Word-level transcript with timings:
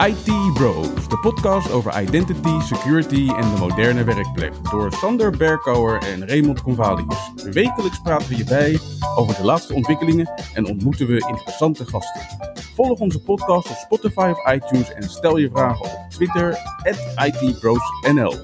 IT 0.00 0.54
Bros, 0.54 1.08
de 1.08 1.18
podcast 1.20 1.72
over 1.72 2.02
identity, 2.02 2.60
security 2.60 3.28
en 3.28 3.54
de 3.54 3.56
moderne 3.58 4.04
werkplek. 4.04 4.52
Door 4.70 4.92
Sander 4.92 5.36
Berkouwer 5.36 6.02
en 6.02 6.28
Raymond 6.28 6.62
Convalius. 6.62 7.30
Wekelijks 7.52 8.00
praten 8.00 8.28
we 8.28 8.36
je 8.36 8.44
bij 8.44 8.78
over 9.16 9.36
de 9.36 9.44
laatste 9.44 9.74
ontwikkelingen 9.74 10.30
en 10.54 10.66
ontmoeten 10.66 11.06
we 11.06 11.26
interessante 11.28 11.86
gasten. 11.86 12.20
Volg 12.74 12.98
onze 12.98 13.22
podcast 13.22 13.70
op 13.70 13.76
Spotify 13.76 14.32
of 14.36 14.52
iTunes 14.52 14.92
en 14.92 15.02
stel 15.02 15.36
je 15.36 15.50
vragen 15.50 15.84
op 15.84 16.10
Twitter, 16.10 16.58
ITBrosNL. 17.24 18.34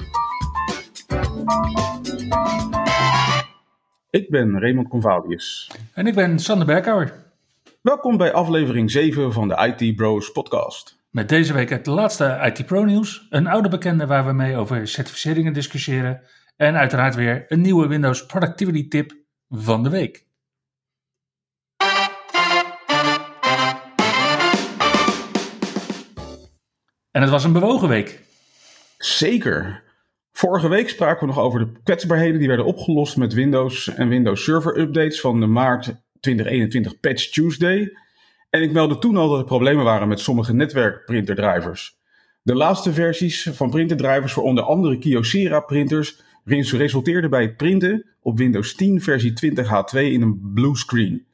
Ik 4.11 4.31
ben 4.31 4.61
Raymond 4.61 4.89
Convalius. 4.89 5.71
En 5.95 6.07
ik 6.07 6.15
ben 6.15 6.39
Sander 6.39 6.67
Berkouwer. 6.67 7.25
Welkom 7.83 8.17
bij 8.17 8.33
aflevering 8.33 8.91
7 8.91 9.33
van 9.33 9.49
de 9.49 9.75
IT 9.77 9.97
Bros 9.97 10.33
podcast. 10.33 10.97
Met 11.17 11.29
deze 11.29 11.53
week 11.53 11.69
het 11.69 11.87
laatste 11.87 12.39
IT 12.43 12.67
Pro 12.67 12.85
nieuws, 12.85 13.27
een 13.31 13.47
oude 13.47 13.69
bekende 13.69 14.07
waar 14.07 14.27
we 14.27 14.33
mee 14.33 14.57
over 14.57 14.89
certificeringen 14.89 15.53
discussiëren 15.53 16.23
en 16.57 16.77
uiteraard 16.77 17.15
weer 17.15 17.45
een 17.49 17.61
nieuwe 17.61 17.87
Windows 17.87 18.27
Productivity 18.27 18.89
tip 18.89 19.17
van 19.49 19.83
de 19.83 19.89
week. 19.89 20.27
En 27.11 27.21
het 27.23 27.31
was 27.31 27.45
een 27.45 27.53
bewogen 27.53 27.89
week. 27.89 28.21
Zeker. 28.99 29.83
Vorige 30.33 30.69
week 30.69 30.89
spraken 30.89 31.21
we 31.21 31.27
nog 31.27 31.39
over 31.39 31.59
de 31.61 31.81
kwetsbaarheden 31.83 32.39
die 32.39 32.49
werden 32.49 32.67
opgelost 32.67 33.17
met 33.17 33.33
Windows 33.33 33.95
en 33.95 34.09
Windows 34.09 34.45
Server 34.45 34.79
updates 34.79 35.21
van 35.21 35.41
de 35.41 35.47
maart 35.47 35.95
2021 36.21 37.01
Patch 37.01 37.31
Tuesday. 37.31 37.93
En 38.51 38.63
ik 38.63 38.73
meldde 38.73 38.99
toen 38.99 39.17
al 39.17 39.29
dat 39.29 39.39
er 39.39 39.45
problemen 39.45 39.85
waren 39.85 40.09
met 40.09 40.21
sommige 40.21 40.55
netwerkprinterdrivers. 40.55 41.99
De 42.43 42.55
laatste 42.55 42.93
versies 42.93 43.49
van 43.53 43.71
printerdrivers 43.71 44.33
voor 44.33 44.43
onder 44.43 44.65
andere 44.65 44.99
Kyocera 44.99 45.61
printers 45.61 46.21
resulteerden 46.45 47.31
bij 47.31 47.43
het 47.43 47.57
printen 47.57 48.07
op 48.21 48.39
Windows 48.39 48.75
10 48.75 49.01
versie 49.01 49.33
20H2 49.33 49.99
in 49.99 50.23
een 50.23 50.51
blue 50.55 50.77
screen. 50.77 51.27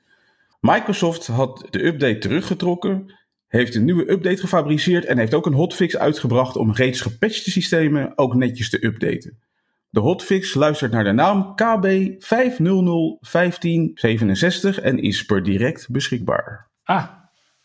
Microsoft 0.61 1.27
had 1.27 1.67
de 1.71 1.85
update 1.85 2.19
teruggetrokken, 2.19 3.15
heeft 3.49 3.75
een 3.75 3.85
nieuwe 3.85 4.11
update 4.11 4.41
gefabriceerd 4.41 5.05
en 5.05 5.19
heeft 5.19 5.35
ook 5.35 5.47
een 5.47 5.53
hotfix 5.53 5.97
uitgebracht 5.97 6.57
om 6.57 6.73
reeds 6.73 7.01
gepatchte 7.01 7.51
systemen 7.51 8.19
ook 8.19 8.35
netjes 8.35 8.71
te 8.71 8.85
updaten. 8.85 9.39
De 9.91 10.01
hotfix 10.01 10.55
luistert 10.55 10.93
naar 10.93 11.05
de 11.05 11.13
naam 11.13 11.55
KB 11.55 12.15
5001567 12.19 14.83
en 14.83 14.99
is 14.99 15.25
per 15.25 15.43
direct 15.43 15.89
beschikbaar. 15.91 16.72
Ah, 16.85 17.05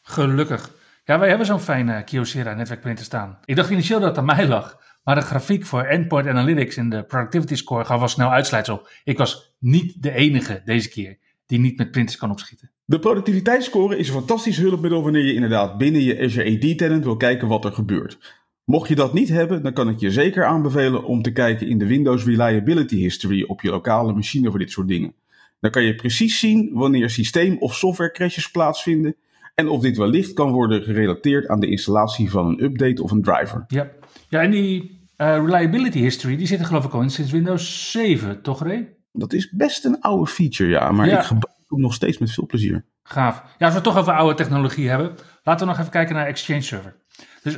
gelukkig. 0.02 0.72
Ja, 1.06 1.20
wij 1.20 1.30
hebben 1.30 1.48
zo'n 1.48 1.60
fijne 1.60 2.04
Kyocera 2.04 2.54
netwerkprinter 2.54 3.06
staan. 3.06 3.40
Ik 3.46 3.56
dacht 3.56 3.70
initieel 3.70 4.00
dat 4.00 4.10
het 4.10 4.18
aan 4.18 4.26
mij 4.26 4.48
lag. 4.48 4.86
Maar 5.04 5.16
de 5.16 5.22
grafiek 5.22 5.66
voor 5.66 5.84
Endpoint 5.84 6.28
Analytics 6.28 6.78
in 6.78 6.90
de 6.90 7.04
Productivity 7.04 7.56
Score 7.56 7.86
gaf 7.86 8.02
al 8.02 8.08
snel 8.08 8.32
uitsluitsel. 8.32 8.88
Ik 9.04 9.18
was 9.18 9.56
niet 9.60 10.02
de 10.02 10.12
enige 10.12 10.62
deze 10.66 10.90
keer 10.90 11.18
die 11.46 11.60
niet 11.60 11.78
met 11.78 11.92
printers 11.92 12.18
kan 12.18 12.32
opschieten. 12.32 12.72
De 12.86 13.00
productiviteitsscore 13.00 13.98
is 13.98 14.08
een 14.08 14.14
fantastisch 14.14 14.58
hulpmiddel 14.58 15.04
wanneer 15.04 15.26
je 15.26 15.34
inderdaad 15.34 15.78
binnen 15.78 16.02
je 16.02 16.20
Azure 16.20 16.56
AD 16.56 16.78
tenant 16.78 17.04
wil 17.04 17.18
kijken 17.18 17.48
wat 17.48 17.66
er 17.66 17.72
gebeurt. 17.72 18.36
Mocht 18.64 18.90
je 18.90 18.96
dat 18.96 19.14
niet 19.14 19.30
hebben, 19.30 19.64
dan 19.64 19.74
kan 19.74 19.90
ik 19.90 20.00
je 20.00 20.12
zeker 20.12 20.46
aanbevelen 20.46 21.04
om 21.04 21.22
te 21.22 21.32
kijken 21.32 21.68
in 21.68 21.78
de 21.78 21.88
Windows 21.88 22.26
Reliability 22.26 22.96
History 22.96 23.44
op 23.44 23.62
je 23.62 23.70
lokale 23.70 24.14
machine 24.14 24.50
voor 24.50 24.60
dit 24.60 24.72
soort 24.72 24.88
dingen. 24.88 25.14
Dan 25.60 25.72
kan 25.72 25.84
je 25.84 25.96
precies 25.96 26.40
zien 26.40 26.70
wanneer 26.74 27.10
systeem- 27.10 27.58
of 27.58 27.76
software 27.76 28.12
crashes 28.12 28.52
plaatsvinden 28.52 29.16
en 29.56 29.68
of 29.68 29.82
dit 29.82 29.98
wellicht 29.98 30.34
kan 30.34 30.52
worden 30.52 30.84
gerelateerd 30.84 31.48
aan 31.48 31.60
de 31.60 31.70
installatie 31.70 32.30
van 32.30 32.48
een 32.48 32.64
update 32.64 33.04
of 33.04 33.12
een 33.12 33.22
driver. 33.22 33.64
Ja, 33.68 33.90
ja 34.30 34.42
en 34.42 34.52
die 34.52 34.82
uh, 35.18 35.36
reliability 35.36 36.00
history 36.00 36.36
die 36.38 36.48
zit 36.48 36.60
er 36.60 36.66
geloof 36.66 36.86
ik 36.86 36.94
al 36.94 37.02
in 37.02 37.10
sinds 37.10 37.32
Windows 37.32 37.92
7, 37.92 38.42
toch 38.42 38.64
Ray? 38.64 38.96
Dat 39.12 39.34
is 39.34 39.50
best 39.50 39.86
een 39.86 40.02
oude 40.02 40.32
feature, 40.32 40.70
ja, 40.70 40.92
maar 40.92 41.08
ik 41.08 41.20
gebruik 41.20 41.56
hem 41.68 41.80
nog 41.80 41.94
steeds 41.94 42.18
met 42.18 42.32
veel 42.32 42.46
plezier. 42.46 42.86
Gaaf. 43.04 43.36
Ja, 43.36 43.66
als 43.66 43.70
we 43.70 43.76
het 43.76 43.84
toch 43.84 43.98
over 43.98 44.14
oude 44.14 44.36
technologie 44.36 44.90
hebben, 44.90 45.16
laten 45.44 45.66
we 45.66 45.72
nog 45.72 45.80
even 45.80 45.92
kijken 45.92 46.16
naar 46.16 46.26
Exchange 46.26 46.62
Server. 46.62 46.96
Dus 47.44 47.58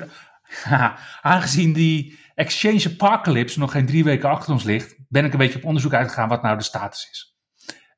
aangezien 1.21 1.73
die 1.73 2.19
Exchange 2.35 2.97
Apocalypse 2.99 3.59
nog 3.59 3.71
geen 3.71 3.85
drie 3.85 4.03
weken 4.03 4.29
achter 4.29 4.53
ons 4.53 4.63
ligt, 4.63 4.95
ben 5.07 5.25
ik 5.25 5.31
een 5.31 5.37
beetje 5.37 5.57
op 5.57 5.65
onderzoek 5.65 5.93
uitgegaan 5.93 6.29
wat 6.29 6.41
nou 6.41 6.57
de 6.57 6.63
status 6.63 7.07
is. 7.11 7.38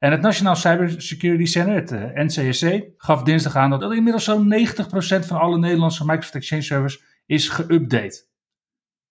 En 0.02 0.12
het 0.12 0.22
Nationaal 0.22 0.56
Cybersecurity 0.56 1.46
Center, 1.46 1.76
het 1.76 1.92
eh, 1.92 2.24
NCSC, 2.26 2.84
gaf 2.98 3.24
dinsdag 3.24 3.56
aan 3.56 3.70
dat 3.70 3.94
inmiddels 3.94 4.24
zo'n 4.24 4.54
90% 4.54 5.26
van 5.26 5.40
alle 5.40 5.58
Nederlandse 5.58 6.06
Microsoft 6.06 6.36
Exchange 6.36 6.62
servers 6.62 7.04
is 7.26 7.50
geüpdate. 7.50 8.30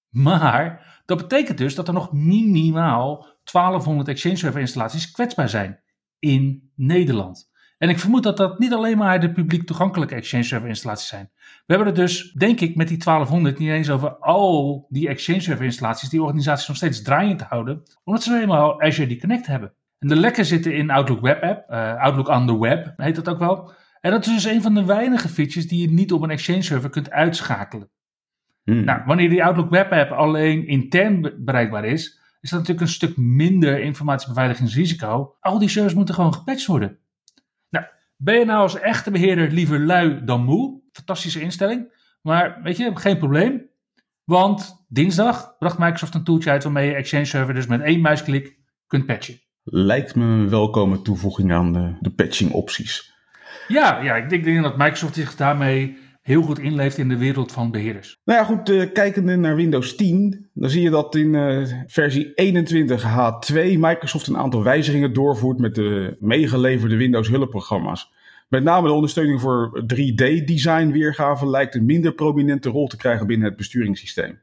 Maar 0.08 0.86
dat 1.04 1.18
betekent 1.18 1.58
dus 1.58 1.74
dat 1.74 1.88
er 1.88 1.94
nog 1.94 2.12
minimaal 2.12 3.26
1200 3.44 4.08
Exchange 4.08 4.36
server 4.36 4.60
installaties 4.60 5.10
kwetsbaar 5.10 5.48
zijn 5.48 5.80
in 6.18 6.70
Nederland. 6.74 7.50
En 7.78 7.88
ik 7.88 7.98
vermoed 7.98 8.22
dat 8.22 8.36
dat 8.36 8.58
niet 8.58 8.72
alleen 8.72 8.98
maar 8.98 9.20
de 9.20 9.32
publiek 9.32 9.66
toegankelijke 9.66 10.14
Exchange 10.14 10.42
Server 10.42 10.68
installaties 10.68 11.08
zijn. 11.08 11.30
We 11.36 11.74
hebben 11.74 11.86
het 11.86 11.96
dus, 11.96 12.32
denk 12.32 12.60
ik, 12.60 12.76
met 12.76 12.88
die 12.88 12.98
1200 12.98 13.58
niet 13.58 13.70
eens 13.70 13.90
over 13.90 14.16
al 14.16 14.86
die 14.88 15.08
Exchange 15.08 15.40
Server 15.40 15.64
installaties 15.64 16.08
die 16.08 16.22
organisaties 16.22 16.68
nog 16.68 16.76
steeds 16.76 17.02
draaiend 17.02 17.42
houden, 17.42 17.82
omdat 18.04 18.22
ze 18.22 18.40
eenmaal 18.40 18.82
Azure 18.82 19.18
Connect 19.18 19.46
hebben. 19.46 19.74
En 20.00 20.08
de 20.08 20.16
lekken 20.16 20.44
zitten 20.44 20.74
in 20.74 20.90
Outlook 20.90 21.20
Web 21.20 21.42
App, 21.42 21.70
uh, 21.70 22.02
Outlook 22.02 22.28
on 22.28 22.46
the 22.46 22.58
Web 22.58 22.92
heet 22.96 23.14
dat 23.14 23.28
ook 23.28 23.38
wel. 23.38 23.72
En 24.00 24.10
dat 24.10 24.26
is 24.26 24.32
dus 24.32 24.44
een 24.44 24.62
van 24.62 24.74
de 24.74 24.84
weinige 24.84 25.28
features 25.28 25.68
die 25.68 25.80
je 25.80 25.90
niet 25.90 26.12
op 26.12 26.22
een 26.22 26.30
Exchange 26.30 26.62
server 26.62 26.90
kunt 26.90 27.10
uitschakelen. 27.10 27.90
Hmm. 28.64 28.84
Nou, 28.84 29.02
wanneer 29.06 29.28
die 29.28 29.44
Outlook 29.44 29.70
Web 29.70 29.92
App 29.92 30.10
alleen 30.10 30.66
intern 30.66 31.34
bereikbaar 31.38 31.84
is, 31.84 32.20
is 32.40 32.50
dat 32.50 32.58
natuurlijk 32.58 32.86
een 32.86 32.92
stuk 32.92 33.16
minder 33.16 33.80
informatiebeveiligingsrisico. 33.80 35.36
Al 35.40 35.58
die 35.58 35.68
servers 35.68 35.94
moeten 35.94 36.14
gewoon 36.14 36.34
gepatcht 36.34 36.66
worden. 36.66 36.98
Nou, 37.70 37.84
ben 38.16 38.38
je 38.38 38.44
nou 38.44 38.60
als 38.60 38.80
echte 38.80 39.10
beheerder 39.10 39.50
liever 39.50 39.80
lui 39.80 40.24
dan 40.24 40.44
moe? 40.44 40.80
Fantastische 40.92 41.40
instelling. 41.40 41.92
Maar 42.22 42.60
weet 42.62 42.76
je, 42.76 42.90
geen 42.94 43.18
probleem. 43.18 43.68
Want 44.24 44.84
dinsdag 44.88 45.56
bracht 45.58 45.78
Microsoft 45.78 46.14
een 46.14 46.24
tooltje 46.24 46.50
uit 46.50 46.62
waarmee 46.62 46.88
je 46.88 46.94
Exchange 46.94 47.24
Server 47.24 47.54
dus 47.54 47.66
met 47.66 47.80
één 47.80 48.00
muisklik 48.00 48.58
kunt 48.86 49.06
patchen 49.06 49.40
lijkt 49.64 50.14
me 50.14 50.24
een 50.24 50.48
welkome 50.48 51.02
toevoeging 51.02 51.52
aan 51.52 51.72
de, 51.72 51.96
de 52.00 52.10
patching 52.10 52.52
opties. 52.52 53.12
Ja, 53.68 54.02
ja, 54.02 54.16
ik 54.16 54.28
denk, 54.28 54.44
denk 54.44 54.62
dat 54.62 54.76
Microsoft 54.76 55.14
zich 55.14 55.36
daarmee 55.36 55.98
heel 56.22 56.42
goed 56.42 56.58
inleeft 56.58 56.98
in 56.98 57.08
de 57.08 57.16
wereld 57.16 57.52
van 57.52 57.70
beheerders. 57.70 58.20
Nou 58.24 58.38
ja, 58.38 58.44
goed, 58.44 58.70
uh, 58.70 58.92
kijkende 58.92 59.36
naar 59.36 59.56
Windows 59.56 59.96
10, 59.96 60.48
dan 60.54 60.70
zie 60.70 60.82
je 60.82 60.90
dat 60.90 61.14
in 61.14 61.34
uh, 61.34 61.66
versie 61.86 62.26
21H2 62.26 63.54
Microsoft 63.78 64.26
een 64.26 64.36
aantal 64.36 64.62
wijzigingen 64.62 65.12
doorvoert 65.12 65.58
met 65.58 65.74
de 65.74 66.16
meegeleverde 66.18 66.96
Windows 66.96 67.28
hulpprogramma's. 67.28 68.12
Met 68.48 68.62
name 68.62 68.86
de 68.86 68.94
ondersteuning 68.94 69.40
voor 69.40 69.84
3D-design 69.94 70.90
weergave 70.90 71.50
lijkt 71.50 71.74
een 71.74 71.84
minder 71.84 72.14
prominente 72.14 72.68
rol 72.68 72.86
te 72.86 72.96
krijgen 72.96 73.26
binnen 73.26 73.48
het 73.48 73.56
besturingssysteem. 73.56 74.40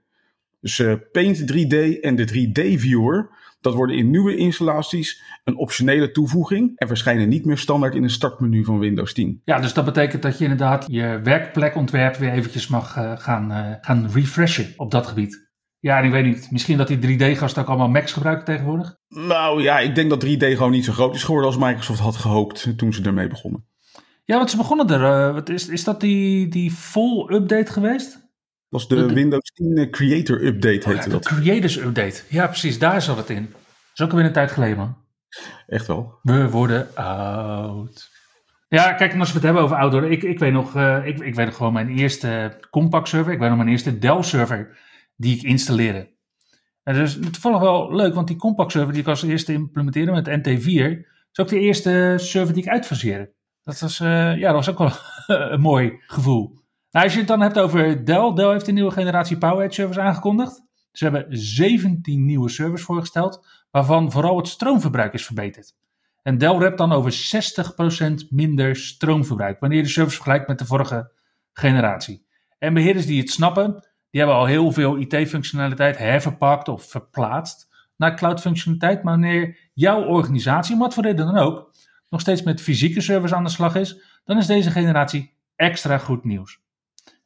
Dus 0.62 0.80
uh, 0.80 0.94
Paint 1.12 1.42
3D 1.42 2.00
en 2.02 2.16
de 2.16 2.28
3D-viewer 2.28 3.30
dat 3.68 3.76
worden 3.76 3.98
in 3.98 4.10
nieuwe 4.10 4.36
installaties 4.36 5.22
een 5.44 5.58
optionele 5.58 6.12
toevoeging 6.12 6.72
en 6.76 6.88
verschijnen 6.88 7.30
niet 7.30 7.46
meer 7.46 7.58
standaard 7.58 7.96
in 7.96 8.04
het 8.04 8.12
startmenu 8.12 8.64
van 8.64 8.80
Windows 8.80 9.14
10. 9.14 9.42
Ja, 9.46 9.60
dus 9.60 9.74
dat 9.74 9.86
betekent 9.86 10.22
dat 10.22 10.38
je 10.38 10.44
inderdaad 10.44 10.86
je 10.88 11.20
werkplekontwerp 11.24 12.16
weer 12.16 12.32
eventjes 12.32 12.68
mag 12.68 12.98
uh, 12.98 13.12
gaan, 13.18 13.52
uh, 13.52 13.74
gaan 13.82 14.10
refreshen 14.14 14.74
op 14.78 14.92
dat 14.92 15.08
gebied. 15.08 15.46
Ja, 15.80 16.00
en 16.00 16.06
ik 16.06 16.12
weet 16.12 16.26
niet, 16.26 16.52
misschien 16.52 16.78
dat 16.78 16.88
die 16.88 17.18
3D-gasten 17.18 17.62
ook 17.62 17.68
allemaal 17.68 17.90
Macs 17.90 18.12
gebruiken 18.12 18.46
tegenwoordig? 18.46 18.98
Nou 19.08 19.62
ja, 19.62 19.80
ik 19.80 19.96
denk 19.96 20.10
dat 20.10 20.26
3D 20.26 20.38
gewoon 20.38 20.72
niet 20.72 20.86
zo 20.86 20.94
groot 20.94 21.16
is 21.16 21.24
geworden 21.24 21.50
als 21.50 21.60
Microsoft 21.60 22.00
had 22.00 22.16
gehoopt 22.16 22.78
toen 22.78 22.94
ze 22.94 23.04
ermee 23.04 23.28
begonnen. 23.28 23.66
Ja, 24.24 24.38
want 24.38 24.50
ze 24.50 24.58
begonnen 24.58 24.90
er. 24.90 25.28
Uh, 25.28 25.34
wat 25.34 25.50
is, 25.50 25.68
is 25.68 25.84
dat 25.84 26.02
die, 26.02 26.48
die 26.48 26.72
full 26.72 27.28
update 27.30 27.72
geweest? 27.72 28.28
was 28.70 28.88
de, 28.88 29.14
Windows 29.14 29.52
10 29.54 29.88
Creator 29.92 30.46
Update, 30.46 30.90
heette 30.90 31.06
oh, 31.06 31.12
dat. 31.12 31.26
Creators 31.26 31.78
Update. 31.78 32.22
Ja, 32.30 32.48
precies, 32.48 32.80
daar 32.80 33.02
zat 33.02 33.18
het 33.18 33.30
in. 33.30 33.54
Is 33.98 34.04
ook 34.04 34.12
alweer 34.12 34.26
een 34.26 34.34
tijd 34.34 34.52
geleden, 34.52 34.78
man. 34.78 34.98
Echt 35.68 35.88
wel. 35.88 36.20
We 36.22 36.50
worden 36.50 36.96
oud. 36.96 38.10
Ja, 38.68 38.94
kijk, 38.94 39.14
en 39.14 39.20
als 39.20 39.30
we 39.30 39.36
het 39.36 39.44
hebben 39.44 39.62
over 39.64 39.78
oud 39.78 39.94
ik, 39.94 40.24
ik 40.24 40.40
weet 40.40 40.52
nog, 40.52 40.76
uh, 40.76 41.06
ik, 41.06 41.20
ik 41.20 41.36
weet 41.36 41.46
nog 41.46 41.56
gewoon 41.56 41.74
mijn 41.74 41.90
eerste 41.90 42.60
compact 42.70 43.08
server, 43.08 43.34
ik 43.34 43.40
weet 43.40 43.48
nog 43.48 43.58
mijn 43.58 43.70
eerste 43.70 43.98
Dell 43.98 44.24
server 44.24 44.78
die 45.16 45.36
ik 45.36 45.44
installeerde. 45.44 46.10
En 46.84 46.94
dus 46.94 47.20
toevallig 47.20 47.60
wel 47.60 47.96
leuk, 47.96 48.14
want 48.14 48.28
die 48.28 48.38
compact 48.38 48.72
server 48.72 48.94
die 48.94 49.02
ik 49.02 49.08
als 49.08 49.24
eerste 49.24 49.54
implementeerde 49.54 50.12
met 50.12 50.30
NT4, 50.30 50.66
is 51.32 51.40
ook 51.40 51.48
de 51.48 51.60
eerste 51.60 52.14
server 52.18 52.54
die 52.54 52.64
ik 52.64 52.70
uitfaseerde. 52.70 53.34
Dat 53.64 53.80
was, 53.80 54.00
uh, 54.00 54.38
ja, 54.38 54.52
dat 54.52 54.66
was 54.66 54.70
ook 54.70 54.78
wel 54.78 54.92
een 55.52 55.62
mooi 55.62 56.02
gevoel. 56.08 56.58
Nou, 56.92 57.06
als 57.06 57.14
je 57.14 57.20
het 57.20 57.28
dan 57.28 57.42
hebt 57.42 57.60
over 57.60 58.06
Dell. 58.06 58.34
Dell 58.34 58.52
heeft 58.52 58.68
een 58.68 58.74
nieuwe 58.74 58.92
generatie 58.92 59.38
PowerEdge 59.38 59.74
servers 59.74 60.00
aangekondigd. 60.00 60.67
Ze 60.98 61.04
hebben 61.04 61.26
17 61.30 62.26
nieuwe 62.26 62.50
servers 62.50 62.82
voorgesteld, 62.82 63.48
waarvan 63.72 64.12
vooral 64.12 64.38
het 64.38 64.48
stroomverbruik 64.48 65.14
is 65.14 65.26
verbeterd. 65.26 65.76
En 66.22 66.38
Dell 66.38 66.58
rapt 66.58 66.78
dan 66.78 66.92
over 66.92 67.14
60% 68.24 68.28
minder 68.30 68.76
stroomverbruik, 68.76 69.60
wanneer 69.60 69.78
je 69.78 69.84
de 69.84 69.90
servers 69.90 70.16
vergelijkt 70.16 70.48
met 70.48 70.60
de 70.60 70.66
vorige 70.66 71.12
generatie. 71.54 72.26
En 72.60 72.74
beheerders 72.74 73.06
die 73.06 73.20
het 73.20 73.30
snappen, 73.30 73.72
die 74.10 74.22
hebben 74.22 74.36
al 74.38 74.46
heel 74.46 74.72
veel 74.72 74.96
IT-functionaliteit 74.96 75.98
herverpakt 75.98 76.68
of 76.68 76.90
verplaatst 76.90 77.70
naar 77.96 78.16
cloud-functionaliteit. 78.16 79.04
Maar 79.04 79.20
wanneer 79.20 79.58
jouw 79.74 80.04
organisatie, 80.04 80.74
om 80.74 80.80
wat 80.80 80.94
voor 80.94 81.04
reden 81.04 81.26
dan 81.26 81.38
ook, 81.38 81.72
nog 82.10 82.22
steeds 82.22 82.44
met 82.44 82.62
fysieke 82.62 83.02
servers 83.02 83.34
aan 83.34 83.44
de 83.44 83.50
slag 83.50 83.76
is, 83.76 84.20
dan 84.26 84.38
is 84.38 84.46
deze 84.46 84.72
generatie 84.72 85.34
extra 85.56 85.98
goed 85.98 86.24
nieuws. 86.24 86.60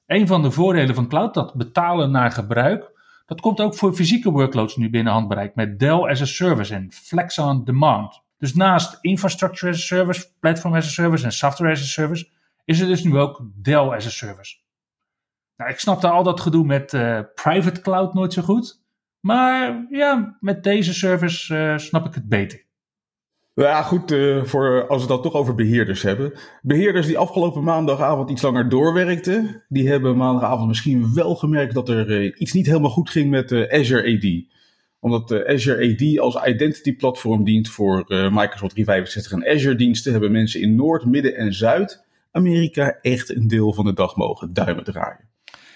Een 0.05 0.27
van 0.27 0.41
de 0.41 0.51
voordelen 0.51 0.95
van 0.95 1.07
cloud, 1.07 1.33
dat 1.33 1.53
betalen 1.53 2.11
naar 2.11 2.31
gebruik, 2.31 2.90
dat 3.31 3.41
komt 3.41 3.61
ook 3.61 3.75
voor 3.75 3.93
fysieke 3.93 4.31
workloads 4.31 4.75
nu 4.75 4.89
binnen 4.89 5.13
handbereik 5.13 5.55
met 5.55 5.79
Dell 5.79 6.09
as 6.09 6.21
a 6.21 6.25
Service 6.25 6.73
en 6.73 6.91
Flex 6.91 7.37
on 7.37 7.63
Demand. 7.63 8.21
Dus 8.37 8.53
naast 8.53 8.97
Infrastructure 9.01 9.71
as 9.71 9.77
a 9.77 9.81
Service, 9.81 10.27
Platform 10.39 10.75
as 10.75 10.85
a 10.85 10.89
Service 10.89 11.25
en 11.25 11.31
Software 11.31 11.71
as 11.71 11.81
a 11.81 11.85
Service, 11.85 12.29
is 12.65 12.79
er 12.79 12.87
dus 12.87 13.03
nu 13.03 13.17
ook 13.17 13.41
Dell 13.53 13.75
as 13.75 14.05
a 14.05 14.09
Service. 14.09 14.57
Nou, 15.57 15.71
ik 15.71 15.79
snapte 15.79 16.09
al 16.09 16.23
dat 16.23 16.41
gedoe 16.41 16.65
met 16.65 16.93
uh, 16.93 17.19
private 17.35 17.81
cloud 17.81 18.13
nooit 18.13 18.33
zo 18.33 18.41
goed. 18.41 18.81
Maar 19.19 19.85
ja, 19.89 20.37
met 20.39 20.63
deze 20.63 20.93
service 20.93 21.55
uh, 21.55 21.77
snap 21.77 22.05
ik 22.05 22.13
het 22.13 22.29
beter. 22.29 22.65
Ja, 23.53 23.81
goed, 23.81 24.11
uh, 24.11 24.43
voor, 24.43 24.87
als 24.87 25.03
we 25.03 25.13
het 25.13 25.21
dan 25.21 25.31
toch 25.31 25.41
over 25.41 25.55
beheerders 25.55 26.01
hebben. 26.01 26.33
Beheerders 26.61 27.07
die 27.07 27.17
afgelopen 27.17 27.63
maandagavond 27.63 28.29
iets 28.29 28.41
langer 28.41 28.69
doorwerkten, 28.69 29.63
die 29.69 29.89
hebben 29.89 30.17
maandagavond 30.17 30.67
misschien 30.67 31.13
wel 31.13 31.35
gemerkt 31.35 31.73
dat 31.73 31.89
er 31.89 32.09
uh, 32.09 32.33
iets 32.37 32.53
niet 32.53 32.65
helemaal 32.65 32.89
goed 32.89 33.09
ging 33.09 33.29
met 33.29 33.51
uh, 33.51 33.79
Azure 33.79 34.15
AD. 34.15 34.55
Omdat 34.99 35.45
Azure 35.45 35.93
AD 35.93 36.19
als 36.19 36.45
identity 36.45 36.95
platform 36.95 37.43
dient 37.43 37.69
voor 37.69 38.05
Microsoft 38.07 38.73
365 38.73 39.31
en 39.31 39.55
Azure 39.55 39.75
diensten, 39.75 40.11
hebben 40.11 40.31
mensen 40.31 40.61
in 40.61 40.75
Noord, 40.75 41.05
Midden 41.05 41.35
en 41.35 41.53
Zuid-Amerika 41.53 42.97
echt 43.01 43.35
een 43.35 43.47
deel 43.47 43.73
van 43.73 43.85
de 43.85 43.93
dag 43.93 44.15
mogen 44.15 44.53
duimen 44.53 44.83
draaien. 44.83 45.29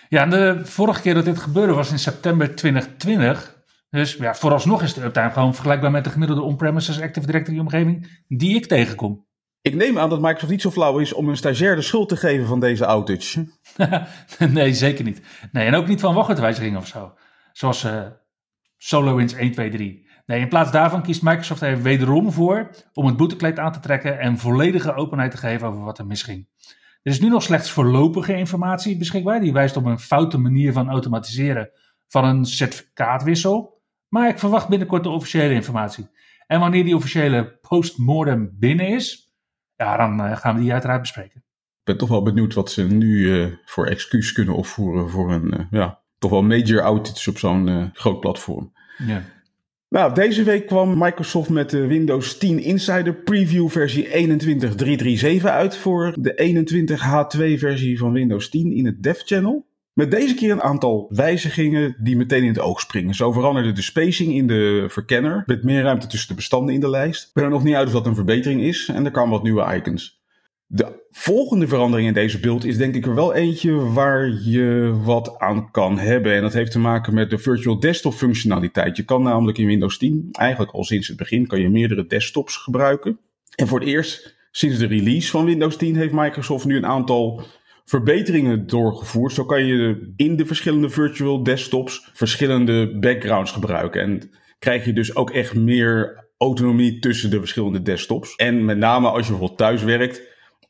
Ja, 0.09 0.25
de 0.25 0.59
vorige 0.63 1.01
keer 1.01 1.13
dat 1.13 1.25
dit 1.25 1.39
gebeurde 1.39 1.73
was 1.73 1.91
in 1.91 1.99
september 1.99 2.55
2020. 2.55 3.54
Dus 3.95 4.13
ja, 4.13 4.35
vooralsnog 4.35 4.81
is 4.81 4.93
de 4.93 5.03
uptime 5.03 5.31
gewoon 5.31 5.53
vergelijkbaar 5.53 5.91
met 5.91 6.03
de 6.03 6.09
gemiddelde 6.09 6.41
on-premises 6.41 7.01
Active 7.01 7.25
Directory 7.25 7.59
omgeving 7.59 8.23
die 8.27 8.55
ik 8.55 8.65
tegenkom. 8.65 9.27
Ik 9.61 9.75
neem 9.75 9.99
aan 9.99 10.09
dat 10.09 10.21
Microsoft 10.21 10.51
niet 10.51 10.61
zo 10.61 10.71
flauw 10.71 10.99
is 10.99 11.13
om 11.13 11.29
een 11.29 11.37
stagiair 11.37 11.75
de 11.75 11.81
schuld 11.81 12.09
te 12.09 12.17
geven 12.17 12.45
van 12.45 12.59
deze 12.59 12.85
outage. 12.85 13.47
nee, 14.49 14.73
zeker 14.73 15.03
niet. 15.03 15.21
Nee, 15.51 15.67
en 15.67 15.75
ook 15.75 15.87
niet 15.87 15.99
van 15.99 16.13
wachtwoordwijzigingen 16.13 16.79
of 16.79 16.87
zo. 16.87 17.13
Zoals 17.51 17.83
uh, 17.83 18.01
SolarWinds 18.77 19.33
1, 19.33 19.51
2, 19.51 19.69
3. 19.69 20.09
Nee, 20.25 20.39
in 20.39 20.49
plaats 20.49 20.71
daarvan 20.71 21.01
kiest 21.01 21.21
Microsoft 21.21 21.61
er 21.61 21.81
wederom 21.81 22.31
voor 22.31 22.69
om 22.93 23.05
het 23.05 23.17
boetekleed 23.17 23.59
aan 23.59 23.71
te 23.71 23.79
trekken 23.79 24.19
en 24.19 24.37
volledige 24.37 24.95
openheid 24.95 25.31
te 25.31 25.37
geven 25.37 25.67
over 25.67 25.83
wat 25.83 25.99
er 25.99 26.05
misging. 26.05 26.47
Er 27.01 27.11
is 27.11 27.19
nu 27.19 27.29
nog 27.29 27.43
slechts 27.43 27.71
voorlopige 27.71 28.35
informatie 28.35 28.97
beschikbaar. 28.97 29.39
Die 29.39 29.53
wijst 29.53 29.77
op 29.77 29.85
een 29.85 29.99
foute 29.99 30.37
manier 30.37 30.73
van 30.73 30.89
automatiseren 30.89 31.69
van 32.07 32.25
een 32.25 32.45
certificaatwissel. 32.45 33.74
Maar 34.15 34.29
ik 34.29 34.39
verwacht 34.39 34.69
binnenkort 34.69 35.03
de 35.03 35.09
officiële 35.09 35.53
informatie. 35.53 36.07
En 36.47 36.59
wanneer 36.59 36.83
die 36.83 36.95
officiële 36.95 37.59
postmortem 37.61 38.55
binnen 38.59 38.87
is, 38.87 39.35
ja, 39.75 39.97
dan 39.97 40.25
uh, 40.25 40.37
gaan 40.37 40.55
we 40.55 40.61
die 40.61 40.71
uiteraard 40.71 41.01
bespreken. 41.01 41.43
Ik 41.79 41.83
ben 41.83 41.97
toch 41.97 42.09
wel 42.09 42.23
benieuwd 42.23 42.53
wat 42.53 42.71
ze 42.71 42.83
nu 42.83 43.17
uh, 43.17 43.47
voor 43.65 43.87
excuus 43.87 44.31
kunnen 44.31 44.55
opvoeren 44.55 45.09
voor 45.09 45.31
een 45.31 45.53
uh, 45.53 45.65
ja, 45.71 46.01
toch 46.17 46.31
wel 46.31 46.43
major 46.43 46.81
outage 46.81 47.29
op 47.29 47.37
zo'n 47.37 47.89
groot 47.93 48.19
platform. 48.19 48.73
Ja. 48.97 49.23
Nou, 49.89 50.13
deze 50.13 50.43
week 50.43 50.67
kwam 50.67 50.97
Microsoft 50.97 51.49
met 51.49 51.69
de 51.69 51.87
Windows 51.87 52.37
10 52.37 52.59
Insider 52.59 53.13
Preview 53.13 53.69
versie 53.69 54.07
21.337 55.39 55.41
uit 55.43 55.77
voor 55.77 56.13
de 56.19 56.63
21H2 57.37 57.59
versie 57.59 57.97
van 57.97 58.11
Windows 58.11 58.49
10 58.49 58.71
in 58.71 58.85
het 58.85 59.03
Dev 59.03 59.21
Channel. 59.25 59.65
Met 59.95 60.11
deze 60.11 60.33
keer 60.33 60.51
een 60.51 60.61
aantal 60.61 61.07
wijzigingen 61.09 61.95
die 61.99 62.17
meteen 62.17 62.41
in 62.41 62.47
het 62.47 62.59
oog 62.59 62.79
springen. 62.79 63.13
Zo 63.13 63.31
veranderde 63.31 63.71
de 63.71 63.81
spacing 63.81 64.33
in 64.33 64.47
de 64.47 64.85
verkenner 64.89 65.43
met 65.45 65.63
meer 65.63 65.81
ruimte 65.81 66.07
tussen 66.07 66.27
de 66.29 66.35
bestanden 66.35 66.73
in 66.73 66.79
de 66.79 66.89
lijst. 66.89 67.23
Ik 67.23 67.33
ben 67.33 67.43
er 67.43 67.49
nog 67.49 67.63
niet 67.63 67.75
uit 67.75 67.87
of 67.87 67.93
dat 67.93 68.05
een 68.05 68.15
verbetering 68.15 68.61
is 68.61 68.89
en 68.93 69.05
er 69.05 69.11
kwamen 69.11 69.31
wat 69.31 69.43
nieuwe 69.43 69.75
icons. 69.75 70.23
De 70.65 71.05
volgende 71.11 71.67
verandering 71.67 72.07
in 72.07 72.13
deze 72.13 72.39
beeld 72.39 72.65
is 72.65 72.77
denk 72.77 72.95
ik 72.95 73.05
er 73.05 73.15
wel 73.15 73.33
eentje 73.33 73.91
waar 73.91 74.27
je 74.43 74.99
wat 75.03 75.39
aan 75.39 75.71
kan 75.71 75.99
hebben. 75.99 76.33
En 76.33 76.41
dat 76.41 76.53
heeft 76.53 76.71
te 76.71 76.79
maken 76.79 77.13
met 77.13 77.29
de 77.29 77.37
virtual 77.37 77.79
desktop 77.79 78.13
functionaliteit. 78.13 78.97
Je 78.97 79.03
kan 79.03 79.23
namelijk 79.23 79.57
in 79.57 79.67
Windows 79.67 79.97
10, 79.97 80.29
eigenlijk 80.31 80.71
al 80.71 80.83
sinds 80.83 81.07
het 81.07 81.17
begin, 81.17 81.47
kan 81.47 81.61
je 81.61 81.69
meerdere 81.69 82.05
desktops 82.05 82.57
gebruiken. 82.57 83.19
En 83.55 83.67
voor 83.67 83.79
het 83.79 83.87
eerst 83.87 84.35
sinds 84.51 84.77
de 84.77 84.87
release 84.87 85.29
van 85.29 85.45
Windows 85.45 85.77
10 85.77 85.95
heeft 85.95 86.13
Microsoft 86.13 86.65
nu 86.65 86.75
een 86.77 86.85
aantal 86.85 87.43
verbeteringen 87.85 88.67
doorgevoerd. 88.67 89.33
Zo 89.33 89.45
kan 89.45 89.65
je 89.65 90.13
in 90.15 90.35
de 90.35 90.45
verschillende 90.45 90.89
virtual 90.89 91.43
desktops 91.43 92.09
verschillende 92.13 92.99
backgrounds 92.99 93.51
gebruiken. 93.51 94.01
En 94.01 94.31
krijg 94.59 94.85
je 94.85 94.93
dus 94.93 95.15
ook 95.15 95.31
echt 95.31 95.55
meer 95.55 96.23
autonomie 96.37 96.99
tussen 96.99 97.29
de 97.29 97.39
verschillende 97.39 97.81
desktops. 97.81 98.35
En 98.35 98.65
met 98.65 98.77
name 98.77 99.07
als 99.07 99.25
je 99.25 99.29
bijvoorbeeld 99.29 99.59
thuis 99.59 99.83
werkt 99.83 100.21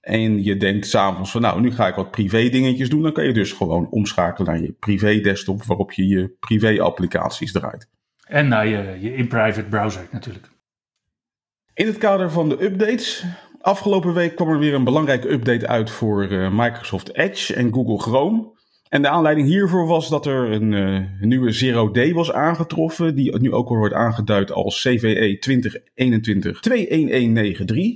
en 0.02 0.44
je 0.44 0.58
denkt 0.58 0.88
s'avonds 0.88 1.32
van 1.32 1.42
nou, 1.42 1.62
nu 1.62 1.72
ga 1.72 1.88
ik 1.88 1.96
wat 1.96 2.12
privé 2.12 2.50
dingetjes 2.50 2.90
doen. 2.90 3.02
Dan 3.02 3.14
kan 3.14 3.26
je 3.26 3.34
dus 3.34 3.52
gewoon 3.52 3.90
omschakelen 3.90 4.52
naar 4.52 4.62
je 4.62 4.72
privé 4.72 5.20
desktop 5.20 5.64
waarop 5.64 5.92
je 5.92 6.08
je 6.08 6.36
privé 6.40 6.82
applicaties 6.82 7.52
draait. 7.52 7.90
En 8.28 8.48
naar 8.48 8.68
je, 8.68 8.98
je 9.02 9.16
in-private 9.16 9.68
browser 9.68 10.08
natuurlijk. 10.12 10.48
In 11.74 11.88
het 11.88 11.98
kader 11.98 12.32
van 12.32 12.50
de 12.50 12.64
updates 12.64 13.26
Afgelopen 13.66 14.14
week 14.14 14.36
kwam 14.36 14.50
er 14.50 14.60
weer 14.60 14.74
een 14.74 14.84
belangrijke 14.84 15.32
update 15.32 15.68
uit 15.68 15.90
voor 15.90 16.32
uh, 16.32 16.50
Microsoft 16.52 17.16
Edge 17.16 17.54
en 17.54 17.74
Google 17.74 18.00
Chrome. 18.00 18.52
En 18.90 19.02
de 19.02 19.10
aanleiding 19.10 19.48
hiervoor 19.48 19.88
was 19.88 20.10
dat 20.10 20.26
er 20.26 20.52
een, 20.52 20.72
uh, 20.72 21.00
nieuwe 21.20 21.52
Zero 21.52 21.92
Day 21.92 22.14
was 22.14 22.32
aangetroffen, 22.32 23.16
die 23.16 23.40
nu 23.40 23.54
ook 23.54 23.70
al 23.70 23.76
wordt 23.76 23.94
aangeduid 23.94 24.52
als 24.52 24.82
CVE 24.82 25.38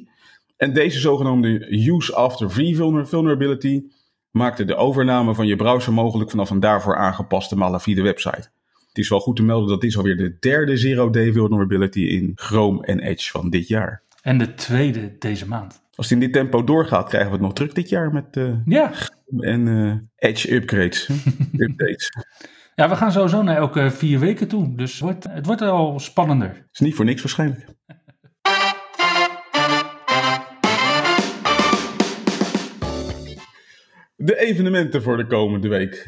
2021-21193. 0.05 0.09
En 0.57 0.73
deze 0.73 0.99
zogenaamde 0.99 1.67
Use 1.87 2.15
After 2.15 2.49
Free 2.49 2.75
Vulnerability 3.05 3.83
maakte 4.31 4.65
de 4.65 4.75
overname 4.75 5.35
van 5.35 5.47
je 5.47 5.55
browser 5.55 5.93
mogelijk 5.93 6.29
vanaf 6.29 6.49
een 6.49 6.59
daarvoor 6.59 6.97
aangepaste 6.97 7.55
malafide 7.55 8.01
website. 8.01 8.49
Het 8.87 8.97
is 8.97 9.09
wel 9.09 9.19
goed 9.19 9.35
te 9.35 9.43
melden 9.43 9.69
dat 9.69 9.81
dit 9.81 9.95
alweer 9.95 10.17
de 10.17 10.37
derde 10.39 10.77
Zero 10.77 11.09
Day 11.09 11.31
Vulnerability 11.31 12.01
in 12.01 12.31
Chrome 12.35 12.85
en 12.85 12.99
Edge 12.99 13.31
van 13.31 13.49
dit 13.49 13.67
jaar. 13.67 14.07
En 14.21 14.37
de 14.37 14.53
tweede 14.53 15.15
deze 15.19 15.47
maand. 15.47 15.81
Als 15.95 16.09
het 16.09 16.19
in 16.19 16.25
dit 16.25 16.33
tempo 16.33 16.63
doorgaat, 16.63 17.09
krijgen 17.09 17.29
we 17.29 17.35
het 17.35 17.45
nog 17.45 17.53
druk 17.53 17.75
dit 17.75 17.89
jaar 17.89 18.13
met 18.13 18.35
uh, 18.35 18.53
ja. 18.65 18.91
en 19.37 19.65
uh, 19.65 19.93
Edge 20.15 20.55
upgrades. 20.55 21.09
updates. 21.57 22.09
Ja, 22.75 22.89
we 22.89 22.95
gaan 22.95 23.11
sowieso 23.11 23.41
naar 23.41 23.57
elke 23.57 23.91
vier 23.91 24.19
weken 24.19 24.47
toe. 24.47 24.75
Dus 24.75 24.91
het 24.91 25.01
wordt, 25.01 25.23
het 25.29 25.45
wordt 25.45 25.61
al 25.61 25.99
spannender. 25.99 26.47
Het 26.47 26.67
is 26.71 26.79
niet 26.79 26.95
voor 26.95 27.05
niks 27.05 27.21
waarschijnlijk. 27.21 27.65
De 34.15 34.39
evenementen 34.39 35.01
voor 35.01 35.17
de 35.17 35.27
komende 35.27 35.67
week. 35.67 36.07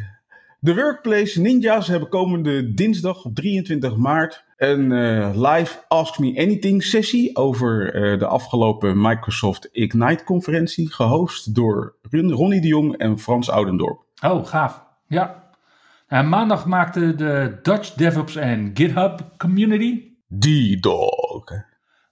De 0.59 0.75
Workplace 0.75 1.41
Ninjas 1.41 1.87
hebben 1.87 2.09
komende 2.09 2.73
dinsdag 2.73 3.25
op 3.25 3.35
23 3.35 3.95
maart 3.95 4.45
een 4.61 4.91
uh, 4.91 5.29
live 5.33 5.83
Ask 5.87 6.19
Me 6.19 6.41
Anything 6.41 6.83
sessie 6.83 7.35
over 7.35 7.95
uh, 7.95 8.19
de 8.19 8.25
afgelopen 8.25 9.01
Microsoft 9.01 9.69
Ignite 9.71 10.23
conferentie, 10.23 10.93
gehost 10.93 11.55
door 11.55 11.95
Ronnie 12.09 12.61
de 12.61 12.67
Jong 12.67 12.97
en 12.97 13.19
Frans 13.19 13.49
Oudendorp. 13.49 14.03
Oh, 14.23 14.45
gaaf. 14.45 14.83
Ja. 15.07 15.49
En 16.07 16.29
maandag 16.29 16.65
maakte 16.65 17.15
de 17.15 17.59
Dutch 17.61 17.93
DevOps 17.93 18.35
en 18.35 18.71
GitHub 18.73 19.19
Community, 19.37 20.01
D-Dog, 20.39 21.43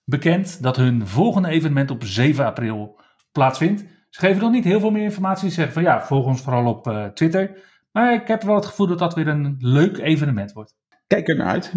bekend 0.04 0.64
dat 0.64 0.76
hun 0.76 1.08
volgende 1.08 1.50
evenement 1.50 1.92
op 1.92 2.04
7 2.04 2.46
april 2.46 3.00
plaatsvindt. 3.32 3.84
Ze 4.10 4.20
geven 4.20 4.42
nog 4.42 4.52
niet 4.52 4.64
heel 4.64 4.80
veel 4.80 4.92
meer 4.92 5.04
informatie. 5.04 5.50
Ze 5.50 5.56
zeggen 5.56 5.74
van 5.74 5.84
ja, 5.84 6.06
volg 6.06 6.26
ons 6.26 6.42
vooral 6.42 6.66
op 6.66 6.88
uh, 6.88 7.06
Twitter. 7.06 7.58
Maar 7.92 8.14
ik 8.14 8.28
heb 8.28 8.42
wel 8.42 8.56
het 8.56 8.66
gevoel 8.66 8.88
dat 8.88 9.00
dat 9.00 9.14
weer 9.14 9.28
een 9.28 9.56
leuk 9.60 9.98
evenement 9.98 10.52
wordt. 10.52 10.76
Kijk 11.08 11.28
er 11.28 11.36
naar 11.36 11.48
uit. 11.48 11.74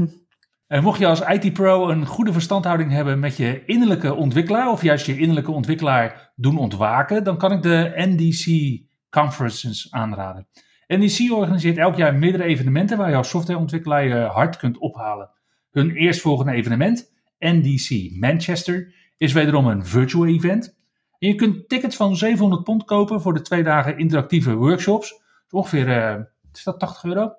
En 0.73 0.83
mocht 0.83 0.99
je 0.99 1.07
als 1.07 1.21
IT-pro 1.21 1.89
een 1.89 2.07
goede 2.07 2.33
verstandhouding 2.33 2.91
hebben 2.91 3.19
met 3.19 3.37
je 3.37 3.65
innerlijke 3.65 4.15
ontwikkelaar, 4.15 4.71
of 4.71 4.83
juist 4.83 5.07
je 5.07 5.19
innerlijke 5.19 5.51
ontwikkelaar 5.51 6.33
doen 6.37 6.59
ontwaken, 6.59 7.25
dan 7.25 7.39
kan 7.39 7.53
ik 7.53 7.63
de 7.63 7.93
NDC 7.95 8.81
Conferences 9.11 9.91
aanraden. 9.91 10.47
NDC 10.87 11.33
organiseert 11.33 11.77
elk 11.77 11.97
jaar 11.97 12.15
meerdere 12.15 12.45
evenementen 12.45 12.99
waar 12.99 13.11
je 13.11 13.17
als 13.17 13.29
softwareontwikkelaar 13.29 14.05
je 14.05 14.15
hard 14.15 14.57
kunt 14.57 14.79
ophalen. 14.79 15.31
Hun 15.71 15.91
eerstvolgende 15.91 16.53
evenement, 16.53 17.13
NDC 17.39 18.11
Manchester, 18.21 18.95
is 19.17 19.33
wederom 19.33 19.67
een 19.67 19.87
virtual 19.87 20.27
event. 20.27 20.79
En 21.19 21.29
je 21.29 21.35
kunt 21.35 21.69
tickets 21.69 21.97
van 21.97 22.17
700 22.17 22.65
pond 22.65 22.85
kopen 22.85 23.21
voor 23.21 23.35
de 23.35 23.43
twee 23.43 23.63
dagen 23.63 23.99
interactieve 23.99 24.55
workshops 24.55 25.23
ongeveer 25.51 25.89
uh, 25.89 26.21
is 26.53 26.65
dat 26.65 26.79
80 26.79 27.05
euro. 27.05 27.33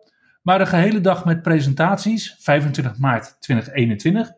Maar 0.44 0.58
de 0.58 0.66
gehele 0.66 1.02
dag 1.02 1.26
met 1.26 1.42
presentaties, 1.42 2.36
25 2.40 2.98
maart 2.98 3.42
2021, 3.42 4.32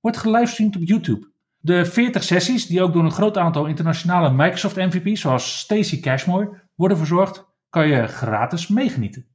wordt 0.00 0.16
gelivestreamd 0.16 0.76
op 0.76 0.82
YouTube. 0.84 1.30
De 1.58 1.84
40 1.84 2.22
sessies, 2.22 2.66
die 2.66 2.82
ook 2.82 2.92
door 2.92 3.04
een 3.04 3.10
groot 3.10 3.38
aantal 3.38 3.66
internationale 3.66 4.32
Microsoft 4.32 4.76
MVP's, 4.76 5.20
zoals 5.20 5.58
Stacy 5.58 6.00
Cashmore, 6.00 6.60
worden 6.74 6.96
verzorgd, 6.96 7.44
kan 7.68 7.88
je 7.88 8.06
gratis 8.06 8.68
meegenieten. 8.68 9.26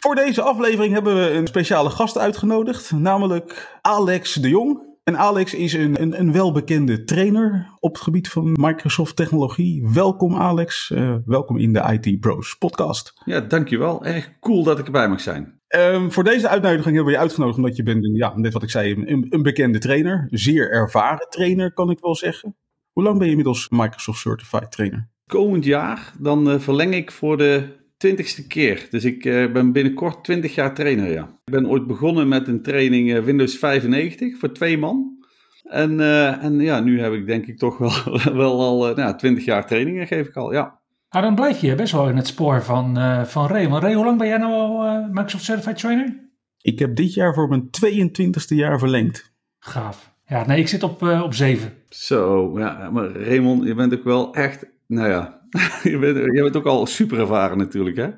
Voor 0.00 0.14
deze 0.14 0.42
aflevering 0.42 0.92
hebben 0.92 1.14
we 1.14 1.30
een 1.30 1.46
speciale 1.46 1.90
gast 1.90 2.18
uitgenodigd, 2.18 2.92
namelijk 2.92 3.78
Alex 3.82 4.34
de 4.34 4.48
Jong. 4.48 4.93
En 5.04 5.18
Alex 5.18 5.54
is 5.54 5.72
een, 5.72 6.02
een, 6.02 6.20
een 6.20 6.32
welbekende 6.32 7.04
trainer 7.04 7.76
op 7.80 7.94
het 7.94 8.02
gebied 8.02 8.28
van 8.28 8.56
Microsoft 8.60 9.16
technologie. 9.16 9.88
Welkom 9.92 10.36
Alex, 10.36 10.90
uh, 10.90 11.16
welkom 11.24 11.58
in 11.58 11.72
de 11.72 11.98
IT 12.00 12.20
Bros 12.20 12.54
podcast. 12.54 13.12
Ja, 13.24 13.40
dankjewel. 13.40 14.04
Erg 14.04 14.38
cool 14.40 14.62
dat 14.62 14.78
ik 14.78 14.86
erbij 14.86 15.08
mag 15.08 15.20
zijn. 15.20 15.60
Um, 15.68 16.12
voor 16.12 16.24
deze 16.24 16.48
uitnodiging 16.48 16.94
hebben 16.94 17.04
we 17.04 17.10
je 17.10 17.18
uitgenodigd 17.18 17.56
omdat 17.56 17.76
je 17.76 17.82
bent, 17.82 18.10
ja, 18.16 18.36
net 18.36 18.52
wat 18.52 18.62
ik 18.62 18.70
zei, 18.70 18.92
een, 18.92 19.26
een 19.30 19.42
bekende 19.42 19.78
trainer. 19.78 20.26
Zeer 20.30 20.70
ervaren 20.70 21.26
trainer 21.28 21.72
kan 21.72 21.90
ik 21.90 21.98
wel 22.00 22.14
zeggen. 22.14 22.56
Hoe 22.92 23.02
lang 23.02 23.14
ben 23.14 23.24
je 23.24 23.30
inmiddels 23.30 23.68
Microsoft 23.68 24.20
Certified 24.20 24.70
trainer? 24.70 25.08
Komend 25.26 25.64
jaar, 25.64 26.12
dan 26.18 26.50
uh, 26.50 26.58
verleng 26.58 26.94
ik 26.94 27.10
voor 27.10 27.36
de 27.36 27.83
twintigste 28.04 28.46
keer. 28.46 28.86
Dus 28.90 29.04
ik 29.04 29.24
uh, 29.24 29.52
ben 29.52 29.72
binnenkort 29.72 30.24
20 30.24 30.54
jaar 30.54 30.74
trainer, 30.74 31.12
ja. 31.12 31.22
Ik 31.22 31.52
ben 31.52 31.68
ooit 31.68 31.86
begonnen 31.86 32.28
met 32.28 32.48
een 32.48 32.62
training 32.62 33.10
uh, 33.10 33.18
Windows 33.18 33.58
95 33.58 34.38
voor 34.38 34.52
twee 34.52 34.78
man. 34.78 35.24
En, 35.62 35.92
uh, 35.92 36.44
en 36.44 36.60
ja, 36.60 36.80
nu 36.80 37.00
heb 37.00 37.12
ik 37.12 37.26
denk 37.26 37.46
ik 37.46 37.58
toch 37.58 37.78
wel, 37.78 37.92
wel 38.42 38.60
al 38.60 38.94
nou, 38.94 39.16
20 39.16 39.44
jaar 39.44 39.66
trainingen 39.66 40.06
geef 40.06 40.26
ik 40.26 40.36
al, 40.36 40.52
ja. 40.52 40.80
Nou, 41.10 41.24
dan 41.24 41.34
blijf 41.34 41.60
je 41.60 41.74
best 41.74 41.92
wel 41.92 42.08
in 42.08 42.16
het 42.16 42.26
spoor 42.26 42.62
van, 42.62 42.96
van 43.26 43.46
Ray. 43.46 43.68
Want 43.68 43.82
Ray, 43.82 43.94
hoe 43.94 44.04
lang 44.04 44.18
ben 44.18 44.26
jij 44.26 44.38
nou 44.38 44.52
al 44.52 45.02
Microsoft 45.10 45.44
Certified 45.44 45.76
Trainer? 45.76 46.30
Ik 46.60 46.78
heb 46.78 46.96
dit 46.96 47.14
jaar 47.14 47.34
voor 47.34 47.48
mijn 47.48 47.68
22e 47.86 48.56
jaar 48.56 48.78
verlengd. 48.78 49.32
Gaaf. 49.58 50.14
Ja, 50.26 50.46
nee, 50.46 50.58
ik 50.58 50.68
zit 50.68 50.82
op, 50.82 51.02
op 51.02 51.34
7. 51.34 51.72
Zo, 51.88 52.52
ja, 52.58 52.90
maar 52.90 53.10
Raymond, 53.10 53.64
je 53.64 53.74
bent 53.74 53.94
ook 53.94 54.04
wel 54.04 54.34
echt, 54.34 54.66
nou 54.86 55.08
ja, 55.08 55.43
je, 55.92 55.98
bent, 55.98 56.16
je 56.16 56.42
bent 56.42 56.56
ook 56.56 56.66
al 56.66 56.86
super 56.86 57.18
ervaren 57.18 57.58
natuurlijk, 57.58 57.96
hè? 57.96 58.10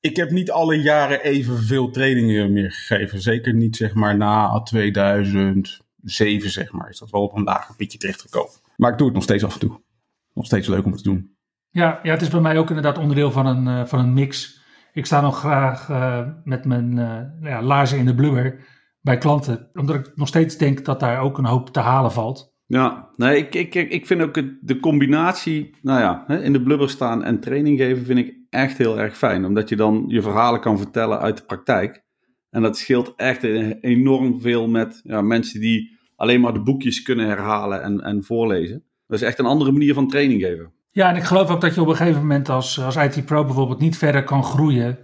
Ik 0.00 0.16
heb 0.16 0.30
niet 0.30 0.50
alle 0.50 0.80
jaren 0.80 1.22
evenveel 1.22 1.90
trainingen 1.90 2.52
meer 2.52 2.72
gegeven. 2.72 3.20
Zeker 3.20 3.54
niet, 3.54 3.76
zeg 3.76 3.94
maar, 3.94 4.16
na 4.16 4.60
2007, 4.62 6.50
zeg 6.50 6.72
maar. 6.72 6.88
Is 6.88 6.98
dat 6.98 7.10
wel 7.10 7.22
op 7.22 7.36
een 7.36 7.42
lager 7.42 7.76
pitje 7.76 7.98
terechtgekomen. 7.98 8.52
Maar 8.76 8.90
ik 8.90 8.98
doe 8.98 9.06
het 9.06 9.14
nog 9.14 9.24
steeds 9.24 9.44
af 9.44 9.54
en 9.54 9.60
toe. 9.60 9.80
Nog 10.34 10.46
steeds 10.46 10.68
leuk 10.68 10.84
om 10.84 10.92
het 10.92 11.02
te 11.02 11.08
doen. 11.08 11.36
Ja, 11.70 12.00
ja 12.02 12.10
het 12.10 12.22
is 12.22 12.28
bij 12.28 12.40
mij 12.40 12.58
ook 12.58 12.68
inderdaad 12.68 12.98
onderdeel 12.98 13.30
van 13.30 13.46
een, 13.46 13.66
uh, 13.66 13.84
van 13.86 13.98
een 13.98 14.12
mix. 14.12 14.60
Ik 14.92 15.06
sta 15.06 15.20
nog 15.20 15.38
graag 15.38 15.88
uh, 15.88 16.28
met 16.44 16.64
mijn 16.64 16.96
uh, 16.96 17.50
ja, 17.50 17.62
laarzen 17.62 17.98
in 17.98 18.06
de 18.06 18.14
blubber 18.14 18.64
bij 19.00 19.18
klanten. 19.18 19.70
Omdat 19.72 19.96
ik 19.96 20.12
nog 20.14 20.28
steeds 20.28 20.56
denk 20.56 20.84
dat 20.84 21.00
daar 21.00 21.20
ook 21.20 21.38
een 21.38 21.44
hoop 21.44 21.70
te 21.70 21.80
halen 21.80 22.12
valt. 22.12 22.51
Ja, 22.72 23.08
nee, 23.16 23.36
ik, 23.36 23.54
ik, 23.54 23.74
ik 23.74 24.06
vind 24.06 24.22
ook 24.22 24.34
de 24.60 24.80
combinatie, 24.80 25.74
nou 25.82 26.00
ja, 26.00 26.38
in 26.38 26.52
de 26.52 26.62
blubber 26.62 26.90
staan 26.90 27.24
en 27.24 27.40
training 27.40 27.78
geven 27.78 28.04
vind 28.04 28.18
ik 28.18 28.34
echt 28.50 28.78
heel 28.78 28.98
erg 28.98 29.16
fijn. 29.16 29.44
Omdat 29.44 29.68
je 29.68 29.76
dan 29.76 30.04
je 30.08 30.22
verhalen 30.22 30.60
kan 30.60 30.78
vertellen 30.78 31.18
uit 31.18 31.36
de 31.36 31.44
praktijk. 31.44 32.04
En 32.50 32.62
dat 32.62 32.78
scheelt 32.78 33.12
echt 33.16 33.42
enorm 33.80 34.40
veel 34.40 34.68
met 34.68 35.00
ja, 35.04 35.20
mensen 35.20 35.60
die 35.60 35.98
alleen 36.16 36.40
maar 36.40 36.52
de 36.52 36.62
boekjes 36.62 37.02
kunnen 37.02 37.26
herhalen 37.26 37.82
en, 37.82 38.00
en 38.00 38.24
voorlezen. 38.24 38.84
Dat 39.06 39.20
is 39.20 39.26
echt 39.26 39.38
een 39.38 39.46
andere 39.46 39.72
manier 39.72 39.94
van 39.94 40.08
training 40.08 40.40
geven. 40.42 40.72
Ja, 40.90 41.08
en 41.08 41.16
ik 41.16 41.24
geloof 41.24 41.50
ook 41.50 41.60
dat 41.60 41.74
je 41.74 41.80
op 41.80 41.88
een 41.88 41.96
gegeven 41.96 42.20
moment 42.20 42.48
als, 42.48 42.80
als 42.80 42.96
IT-pro 42.96 43.44
bijvoorbeeld 43.44 43.80
niet 43.80 43.98
verder 43.98 44.24
kan 44.24 44.44
groeien 44.44 44.98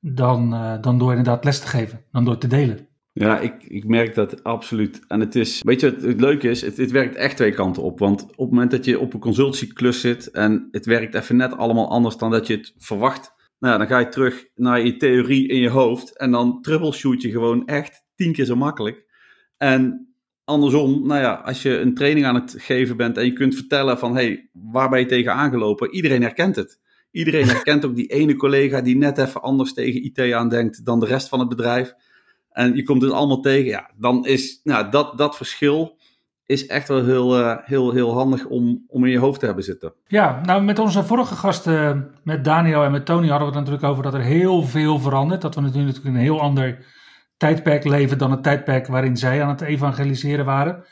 dan, 0.00 0.54
uh, 0.54 0.74
dan 0.80 0.98
door 0.98 1.10
inderdaad 1.10 1.44
les 1.44 1.60
te 1.60 1.66
geven, 1.66 2.04
dan 2.10 2.24
door 2.24 2.38
te 2.38 2.46
delen. 2.46 2.88
Ja, 3.12 3.38
ik, 3.38 3.64
ik 3.64 3.84
merk 3.84 4.14
dat 4.14 4.44
absoluut. 4.44 5.00
En 5.08 5.20
het 5.20 5.34
is, 5.34 5.62
weet 5.62 5.80
je, 5.80 5.86
het, 5.86 6.02
het 6.02 6.20
leuke 6.20 6.48
is, 6.48 6.60
het, 6.60 6.76
het 6.76 6.90
werkt 6.90 7.14
echt 7.14 7.36
twee 7.36 7.52
kanten 7.52 7.82
op. 7.82 7.98
Want 7.98 8.22
op 8.22 8.28
het 8.28 8.50
moment 8.50 8.70
dat 8.70 8.84
je 8.84 8.98
op 8.98 9.14
een 9.14 9.20
consultieklus 9.20 10.00
zit 10.00 10.30
en 10.30 10.68
het 10.70 10.86
werkt 10.86 11.14
even 11.14 11.36
net 11.36 11.56
allemaal 11.56 11.90
anders 11.90 12.16
dan 12.16 12.30
dat 12.30 12.46
je 12.46 12.56
het 12.56 12.74
verwacht, 12.78 13.34
nou 13.58 13.78
dan 13.78 13.86
ga 13.86 13.98
je 13.98 14.08
terug 14.08 14.46
naar 14.54 14.80
je 14.80 14.96
theorie 14.96 15.48
in 15.48 15.60
je 15.60 15.68
hoofd 15.68 16.18
en 16.18 16.30
dan 16.30 16.62
troubleshoot 16.62 17.22
je 17.22 17.30
gewoon 17.30 17.66
echt 17.66 18.04
tien 18.14 18.32
keer 18.32 18.44
zo 18.44 18.56
makkelijk. 18.56 19.04
En 19.56 20.14
andersom, 20.44 21.06
nou 21.06 21.20
ja, 21.20 21.34
als 21.34 21.62
je 21.62 21.78
een 21.78 21.94
training 21.94 22.26
aan 22.26 22.34
het 22.34 22.54
geven 22.58 22.96
bent 22.96 23.16
en 23.16 23.24
je 23.24 23.32
kunt 23.32 23.54
vertellen 23.54 23.98
van, 23.98 24.16
hé, 24.16 24.24
hey, 24.24 24.48
waar 24.52 24.88
ben 24.88 25.00
je 25.00 25.06
tegen 25.06 25.34
aangelopen? 25.34 25.94
Iedereen 25.94 26.22
herkent 26.22 26.56
het. 26.56 26.78
Iedereen 27.10 27.46
herkent 27.46 27.84
ook 27.84 27.96
die 27.96 28.06
ene 28.06 28.36
collega 28.36 28.80
die 28.80 28.96
net 28.96 29.18
even 29.18 29.42
anders 29.42 29.72
tegen 29.72 30.04
IT 30.04 30.32
aandenkt 30.32 30.84
dan 30.84 31.00
de 31.00 31.06
rest 31.06 31.28
van 31.28 31.38
het 31.38 31.48
bedrijf. 31.48 31.94
En 32.50 32.76
je 32.76 32.82
komt 32.82 33.02
het 33.02 33.12
allemaal 33.12 33.40
tegen. 33.40 33.64
Ja, 33.64 33.90
dan 33.96 34.26
is 34.26 34.60
nou, 34.64 34.90
dat, 34.90 35.18
dat 35.18 35.36
verschil 35.36 35.98
is 36.46 36.66
echt 36.66 36.88
wel 36.88 37.04
heel, 37.04 37.40
uh, 37.40 37.56
heel, 37.62 37.92
heel 37.92 38.12
handig 38.12 38.46
om, 38.46 38.84
om 38.88 39.04
in 39.04 39.10
je 39.10 39.18
hoofd 39.18 39.40
te 39.40 39.46
hebben 39.46 39.64
zitten. 39.64 39.94
Ja, 40.06 40.40
nou 40.44 40.62
met 40.62 40.78
onze 40.78 41.04
vorige 41.04 41.34
gasten, 41.34 42.10
met 42.24 42.44
Daniel 42.44 42.84
en 42.84 42.90
met 42.90 43.06
Tony, 43.06 43.28
hadden 43.28 43.48
we 43.48 43.56
het 43.56 43.64
natuurlijk 43.64 43.92
over 43.92 44.02
dat 44.02 44.14
er 44.14 44.20
heel 44.20 44.62
veel 44.62 44.98
verandert. 44.98 45.42
Dat 45.42 45.54
we 45.54 45.60
natuurlijk 45.60 46.04
in 46.04 46.14
een 46.14 46.20
heel 46.20 46.40
ander 46.40 46.86
tijdperk 47.36 47.84
leven 47.84 48.18
dan 48.18 48.30
het 48.30 48.42
tijdperk 48.42 48.86
waarin 48.86 49.16
zij 49.16 49.42
aan 49.42 49.48
het 49.48 49.60
evangeliseren 49.60 50.44
waren. 50.44 50.84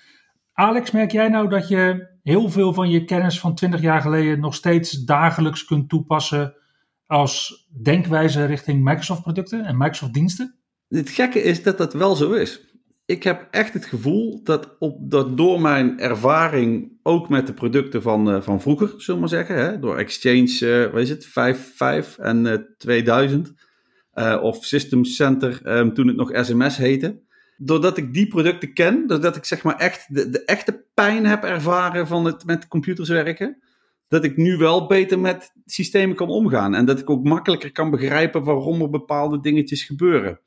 Alex, 0.53 0.91
merk 0.91 1.11
jij 1.11 1.29
nou 1.29 1.49
dat 1.49 1.69
je 1.69 2.09
heel 2.23 2.51
veel 2.51 2.73
van 2.73 2.91
je 2.91 3.05
kennis 3.05 3.41
van 3.41 3.55
20 3.55 3.81
jaar 3.81 4.01
geleden 4.01 4.41
nog 4.41 4.55
steeds 4.55 5.05
dagelijks 5.05 5.65
kunt 5.65 5.89
toepassen 5.89 6.55
als 7.07 7.67
denkwijze 7.83 8.45
richting 8.45 8.85
Microsoft 8.85 9.23
producten 9.23 9.65
en 9.65 9.77
Microsoft 9.77 10.13
diensten? 10.13 10.59
Het 10.89 11.09
gekke 11.09 11.43
is 11.43 11.63
dat 11.63 11.79
dat 11.79 11.93
wel 11.93 12.15
zo 12.15 12.33
is. 12.33 12.67
Ik 13.05 13.23
heb 13.23 13.49
echt 13.51 13.73
het 13.73 13.85
gevoel 13.85 14.41
dat, 14.43 14.77
op, 14.79 15.11
door 15.37 15.61
mijn 15.61 16.01
ervaring, 16.01 16.99
ook 17.03 17.29
met 17.29 17.47
de 17.47 17.53
producten 17.53 18.03
van, 18.03 18.35
uh, 18.35 18.41
van 18.43 18.61
vroeger, 18.61 18.89
zullen 18.89 19.07
we 19.07 19.21
maar 19.21 19.29
zeggen, 19.29 19.57
hè, 19.57 19.79
door 19.79 19.97
Exchange, 19.97 20.59
uh, 20.61 20.93
wat 20.93 21.03
is 21.03 21.09
het, 21.09 21.27
5.5 21.27 22.17
en 22.19 22.45
uh, 22.45 22.55
2000, 22.79 23.53
of 24.41 24.65
System 24.65 25.05
Center, 25.05 25.79
um, 25.79 25.95
toen 25.95 26.07
het 26.07 26.17
nog 26.17 26.31
SMS 26.33 26.77
heette. 26.77 27.21
Doordat 27.57 27.97
ik 27.97 28.13
die 28.13 28.27
producten 28.27 28.73
ken, 28.73 29.07
doordat 29.07 29.37
ik 29.37 29.45
zeg 29.45 29.63
maar 29.63 29.77
echt 29.77 30.15
de, 30.15 30.31
de 30.31 30.45
echte 30.45 30.85
pijn 30.95 31.27
heb 31.27 31.45
ervaren 31.45 32.07
van 32.07 32.25
het 32.25 32.45
met 32.45 32.69
computers 32.69 33.09
werken, 33.09 33.63
dat 34.09 34.25
ik 34.25 34.37
nu 34.37 34.57
wel 34.57 34.87
beter 34.87 35.19
met 35.19 35.53
systemen 35.65 36.17
kan 36.17 36.29
omgaan. 36.29 36.75
En 36.75 36.85
dat 36.85 36.99
ik 36.99 37.11
ook 37.11 37.25
makkelijker 37.25 37.73
kan 37.73 37.91
begrijpen 37.91 38.45
waarom 38.45 38.83
er 38.83 38.91
bepaalde 38.91 39.41
dingetjes 39.41 39.83
gebeuren. 39.83 40.41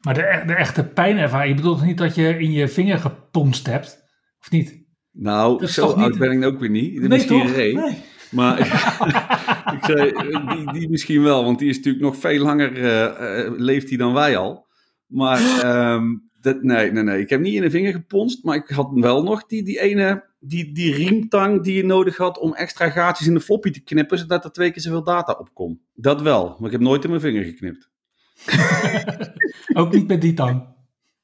Maar 0.00 0.14
de, 0.14 0.42
de 0.46 0.54
echte 0.54 0.84
pijnervaring, 0.84 1.50
je 1.50 1.62
bedoelt 1.62 1.82
niet 1.82 1.98
dat 1.98 2.14
je 2.14 2.38
in 2.38 2.52
je 2.52 2.68
vinger 2.68 2.98
geponst 2.98 3.66
hebt, 3.66 4.04
of 4.40 4.50
niet? 4.50 4.84
Nou, 5.12 5.66
zo 5.66 5.86
oud 5.86 6.10
niet... 6.10 6.18
ben 6.18 6.32
ik 6.32 6.44
ook 6.44 6.58
weer 6.58 6.70
niet. 6.70 6.98
Nee, 6.98 7.08
misschien 7.08 7.42
toch? 7.42 7.56
Nee. 7.56 7.98
Maar 8.30 8.58
ik 9.76 9.84
zei, 9.84 10.12
die, 10.54 10.72
die 10.72 10.90
misschien 10.90 11.22
wel, 11.22 11.44
want 11.44 11.58
die 11.58 11.68
is 11.68 11.76
natuurlijk 11.76 12.04
nog 12.04 12.16
veel 12.16 12.42
langer, 12.42 12.76
uh, 12.76 13.46
uh, 13.46 13.58
leeft 13.58 13.88
hij 13.88 13.98
dan 13.98 14.12
wij 14.12 14.36
al. 14.36 14.66
Maar 15.06 15.64
um, 15.94 16.30
dat, 16.40 16.62
nee, 16.62 16.92
nee, 16.92 17.02
nee. 17.02 17.20
Ik 17.20 17.30
heb 17.30 17.40
niet 17.40 17.54
in 17.54 17.62
de 17.62 17.70
vinger 17.70 17.92
geponst, 17.92 18.44
maar 18.44 18.56
ik 18.56 18.68
had 18.68 18.90
wel 18.94 19.22
nog 19.22 19.46
die, 19.46 19.62
die 19.62 19.80
ene, 19.80 20.24
die, 20.38 20.72
die 20.72 20.94
riemtang 20.94 21.62
die 21.62 21.74
je 21.74 21.84
nodig 21.84 22.16
had 22.16 22.38
om 22.38 22.54
extra 22.54 22.90
gaatjes 22.90 23.26
in 23.26 23.34
de 23.34 23.40
floppy 23.40 23.70
te 23.70 23.82
knippen, 23.82 24.18
zodat 24.18 24.44
er 24.44 24.52
twee 24.52 24.70
keer 24.70 24.82
zoveel 24.82 25.04
data 25.04 25.32
op 25.32 25.54
kon. 25.54 25.80
Dat 25.94 26.22
wel, 26.22 26.56
maar 26.58 26.66
ik 26.66 26.72
heb 26.72 26.80
nooit 26.80 27.04
in 27.04 27.10
mijn 27.10 27.22
vinger 27.22 27.44
geknipt. 27.44 27.90
ook 29.80 29.92
niet 29.92 30.08
met 30.08 30.20
die 30.20 30.34
tang. 30.34 30.68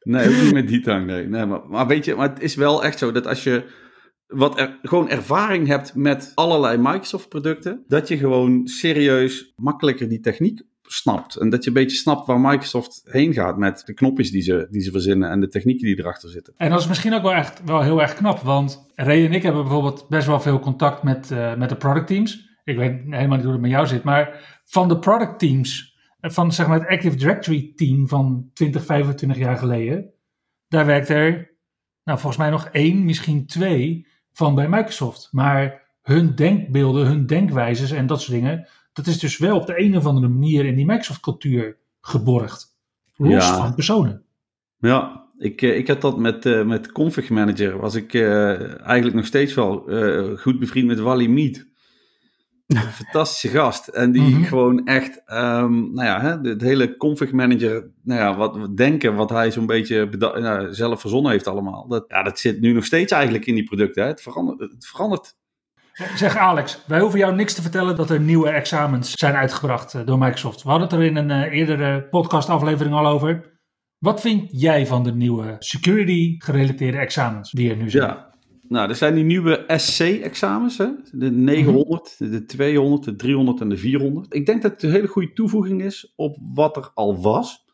Nee, 0.00 0.28
ook 0.28 0.42
niet 0.42 0.52
met 0.52 0.68
die 0.68 0.80
tang, 0.80 1.06
nee. 1.06 1.26
nee 1.26 1.46
maar, 1.46 1.60
maar 1.68 1.86
weet 1.86 2.04
je, 2.04 2.14
maar 2.14 2.28
het 2.28 2.40
is 2.40 2.54
wel 2.54 2.84
echt 2.84 2.98
zo 2.98 3.12
dat 3.12 3.26
als 3.26 3.44
je 3.44 3.84
wat 4.26 4.58
er, 4.58 4.78
gewoon 4.82 5.08
ervaring 5.08 5.66
hebt 5.66 5.94
met 5.94 6.32
allerlei 6.34 6.76
Microsoft 6.78 7.28
producten, 7.28 7.84
dat 7.88 8.08
je 8.08 8.16
gewoon 8.16 8.66
serieus 8.66 9.52
makkelijker 9.56 10.08
die 10.08 10.20
techniek 10.20 10.62
snapt. 10.82 11.36
En 11.36 11.50
dat 11.50 11.64
je 11.64 11.68
een 11.68 11.76
beetje 11.76 11.96
snapt 11.96 12.26
waar 12.26 12.40
Microsoft 12.40 13.02
heen 13.04 13.32
gaat 13.32 13.58
met 13.58 13.82
de 13.84 13.94
knopjes 13.94 14.30
die 14.30 14.42
ze, 14.42 14.66
die 14.70 14.80
ze 14.80 14.90
verzinnen 14.90 15.30
en 15.30 15.40
de 15.40 15.48
technieken 15.48 15.86
die 15.86 15.98
erachter 15.98 16.30
zitten. 16.30 16.54
En 16.56 16.70
dat 16.70 16.80
is 16.80 16.88
misschien 16.88 17.14
ook 17.14 17.22
wel 17.22 17.34
echt 17.34 17.64
wel 17.64 17.82
heel 17.82 18.00
erg 18.00 18.14
knap, 18.14 18.38
want 18.38 18.92
Ray 18.94 19.24
en 19.24 19.32
ik 19.32 19.42
hebben 19.42 19.62
bijvoorbeeld 19.62 20.08
best 20.08 20.26
wel 20.26 20.40
veel 20.40 20.58
contact 20.58 21.02
met, 21.02 21.30
uh, 21.32 21.54
met 21.54 21.68
de 21.68 21.76
product 21.76 22.06
teams. 22.06 22.48
Ik 22.64 22.76
weet 22.76 23.00
helemaal 23.04 23.36
niet 23.36 23.44
hoe 23.44 23.52
het 23.52 23.62
met 23.62 23.70
jou 23.70 23.86
zit, 23.86 24.02
maar 24.02 24.60
van 24.64 24.88
de 24.88 24.98
product 24.98 25.38
teams 25.38 25.95
van 26.32 26.52
zeg 26.52 26.66
maar, 26.66 26.80
het 26.80 26.88
Active 26.88 27.16
Directory 27.16 27.72
team 27.76 28.08
van 28.08 28.50
20, 28.54 28.84
25 28.84 29.38
jaar 29.38 29.56
geleden. 29.56 30.10
Daar 30.68 30.86
werkt 30.86 31.08
er, 31.08 31.50
nou 32.04 32.18
volgens 32.18 32.36
mij 32.36 32.50
nog 32.50 32.68
één, 32.72 33.04
misschien 33.04 33.46
twee 33.46 34.06
van 34.32 34.54
bij 34.54 34.68
Microsoft. 34.68 35.28
Maar 35.32 35.82
hun 36.02 36.34
denkbeelden, 36.34 37.06
hun 37.06 37.26
denkwijzes 37.26 37.90
en 37.90 38.06
dat 38.06 38.20
soort 38.20 38.32
dingen, 38.32 38.68
dat 38.92 39.06
is 39.06 39.18
dus 39.18 39.38
wel 39.38 39.56
op 39.56 39.66
de 39.66 39.80
een 39.80 39.96
of 39.96 40.06
andere 40.06 40.28
manier 40.28 40.64
in 40.64 40.74
die 40.74 40.86
Microsoft-cultuur 40.86 41.76
geborgd. 42.00 42.76
Los 43.16 43.46
ja. 43.46 43.56
van 43.56 43.74
personen. 43.74 44.22
Ja, 44.78 45.26
ik, 45.38 45.62
ik 45.62 45.88
had 45.88 46.00
dat 46.00 46.18
met, 46.18 46.46
uh, 46.46 46.64
met 46.64 46.92
Config 46.92 47.30
Manager. 47.30 47.78
Was 47.78 47.94
ik 47.94 48.12
uh, 48.12 48.86
eigenlijk 48.86 49.16
nog 49.16 49.26
steeds 49.26 49.54
wel 49.54 49.90
uh, 49.90 50.38
goed 50.38 50.58
bevriend 50.58 50.86
met 50.86 50.98
Wally 50.98 51.26
Mead. 51.26 51.66
Een 52.66 52.76
fantastische 52.76 53.48
gast. 53.48 53.88
En 53.88 54.12
die 54.12 54.22
Mhm. 54.34 54.42
gewoon 54.42 54.86
echt, 54.86 55.22
ehm, 55.26 55.72
nou 55.72 56.04
ja, 56.04 56.20
hè, 56.20 56.48
het 56.50 56.60
hele 56.60 56.96
config 56.96 57.32
manager, 57.32 57.90
nou 58.02 58.20
ja, 58.20 58.36
wat 58.36 58.56
we 58.56 58.74
denken, 58.74 59.14
wat 59.14 59.30
hij 59.30 59.50
zo'n 59.50 59.66
beetje 59.66 60.08
nou, 60.18 60.74
zelf 60.74 61.00
verzonnen 61.00 61.32
heeft 61.32 61.46
allemaal. 61.46 61.88
Dat, 61.88 62.04
ja, 62.08 62.22
dat 62.22 62.38
zit 62.38 62.60
nu 62.60 62.72
nog 62.72 62.84
steeds 62.84 63.12
eigenlijk 63.12 63.46
in 63.46 63.54
die 63.54 63.64
producten. 63.64 64.02
Hè. 64.02 64.08
Het, 64.08 64.22
verandert, 64.22 64.60
het 64.60 64.86
verandert. 64.86 65.34
Zeg 66.16 66.36
Alex, 66.36 66.82
wij 66.86 67.00
hoeven 67.00 67.18
jou 67.18 67.34
niks 67.34 67.54
te 67.54 67.62
vertellen 67.62 67.96
dat 67.96 68.10
er 68.10 68.20
nieuwe 68.20 68.48
examens 68.50 69.12
zijn 69.12 69.34
uitgebracht 69.34 69.94
eh, 69.94 70.06
door 70.06 70.18
Microsoft. 70.18 70.62
We 70.62 70.68
hadden 70.68 70.88
het 70.88 70.96
er 70.98 71.04
in 71.04 71.16
een 71.16 71.30
eh, 71.30 71.52
eerdere 71.58 72.02
podcastaflevering 72.02 72.94
al 72.94 73.06
over. 73.06 73.54
Wat 73.98 74.20
vind 74.20 74.48
jij 74.50 74.86
van 74.86 75.02
de 75.02 75.14
nieuwe 75.14 75.56
security 75.58 76.34
gerelateerde 76.38 76.98
examens 76.98 77.50
die 77.50 77.70
er 77.70 77.76
nu 77.76 77.90
zijn? 77.90 78.08
Ja. 78.08 78.34
Nou, 78.68 78.88
er 78.88 78.94
zijn 78.94 79.14
die 79.14 79.24
nieuwe 79.24 79.64
SC-examens, 79.66 80.78
hè? 80.78 80.86
de 81.12 81.30
900, 81.30 82.14
de 82.18 82.44
200, 82.44 83.04
de 83.04 83.16
300 83.16 83.60
en 83.60 83.68
de 83.68 83.76
400. 83.76 84.34
Ik 84.34 84.46
denk 84.46 84.62
dat 84.62 84.72
het 84.72 84.82
een 84.82 84.90
hele 84.90 85.06
goede 85.06 85.32
toevoeging 85.32 85.82
is 85.82 86.12
op 86.16 86.36
wat 86.54 86.76
er 86.76 86.90
al 86.94 87.20
was. 87.22 87.64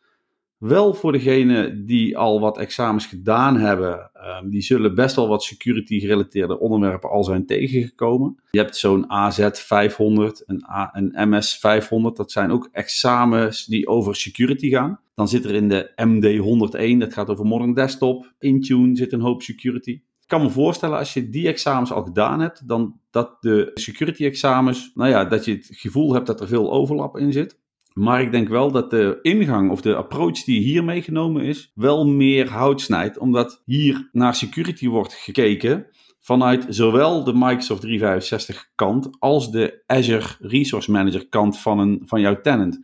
Wel 0.57 0.93
voor 0.93 1.11
degenen 1.11 1.85
die 1.85 2.17
al 2.17 2.39
wat 2.39 2.57
examens 2.57 3.05
gedaan 3.05 3.57
hebben, 3.57 4.09
ehm, 4.13 4.49
die 4.49 4.61
zullen 4.61 4.95
best 4.95 5.15
wel 5.15 5.27
wat 5.27 5.43
security-gerelateerde 5.43 6.59
onderwerpen 6.59 7.09
al 7.09 7.23
zijn 7.23 7.45
tegengekomen. 7.45 8.39
Je 8.51 8.59
hebt 8.59 8.77
zo'n 8.77 9.05
AZ500, 9.07 10.43
een, 10.45 10.63
A- 10.69 10.89
een 10.93 11.11
MS500, 11.29 12.15
dat 12.15 12.31
zijn 12.31 12.51
ook 12.51 12.69
examens 12.71 13.65
die 13.65 13.87
over 13.87 14.15
security 14.15 14.69
gaan. 14.69 14.99
Dan 15.15 15.27
zit 15.27 15.45
er 15.45 15.53
in 15.55 15.69
de 15.69 15.91
MD101, 15.95 16.97
dat 16.99 17.13
gaat 17.13 17.29
over 17.29 17.45
modern 17.45 17.73
desktop. 17.73 18.33
Intune 18.39 18.95
zit 18.95 19.11
een 19.13 19.21
hoop 19.21 19.41
security. 19.41 20.01
Kan 20.33 20.41
me 20.41 20.49
voorstellen 20.49 20.97
als 20.97 21.13
je 21.13 21.29
die 21.29 21.47
examens 21.47 21.91
al 21.91 22.03
gedaan 22.03 22.39
hebt, 22.39 22.67
dan 22.67 22.99
dat 23.11 23.37
de 23.41 23.71
security 23.73 24.25
examens, 24.25 24.91
nou 24.93 25.09
ja, 25.09 25.25
dat 25.25 25.45
je 25.45 25.51
het 25.51 25.69
gevoel 25.71 26.13
hebt 26.13 26.27
dat 26.27 26.41
er 26.41 26.47
veel 26.47 26.71
overlap 26.71 27.17
in 27.17 27.31
zit. 27.31 27.59
Maar 27.93 28.21
ik 28.21 28.31
denk 28.31 28.47
wel 28.47 28.71
dat 28.71 28.89
de 28.89 29.19
ingang 29.21 29.71
of 29.71 29.81
de 29.81 29.95
approach 29.95 30.43
die 30.43 30.59
hier 30.59 30.83
meegenomen 30.83 31.43
is, 31.43 31.71
wel 31.75 32.07
meer 32.07 32.49
hout 32.49 32.81
snijdt. 32.81 33.17
Omdat 33.17 33.61
hier 33.65 34.09
naar 34.11 34.35
security 34.35 34.87
wordt 34.87 35.13
gekeken 35.13 35.87
vanuit 36.19 36.65
zowel 36.69 37.23
de 37.23 37.33
Microsoft 37.33 37.81
365 37.81 38.71
kant 38.75 39.09
als 39.19 39.51
de 39.51 39.83
Azure 39.85 40.35
Resource 40.39 40.91
Manager 40.91 41.27
kant 41.29 41.59
van, 41.59 41.79
een, 41.79 42.01
van 42.05 42.21
jouw 42.21 42.41
tenant. 42.41 42.79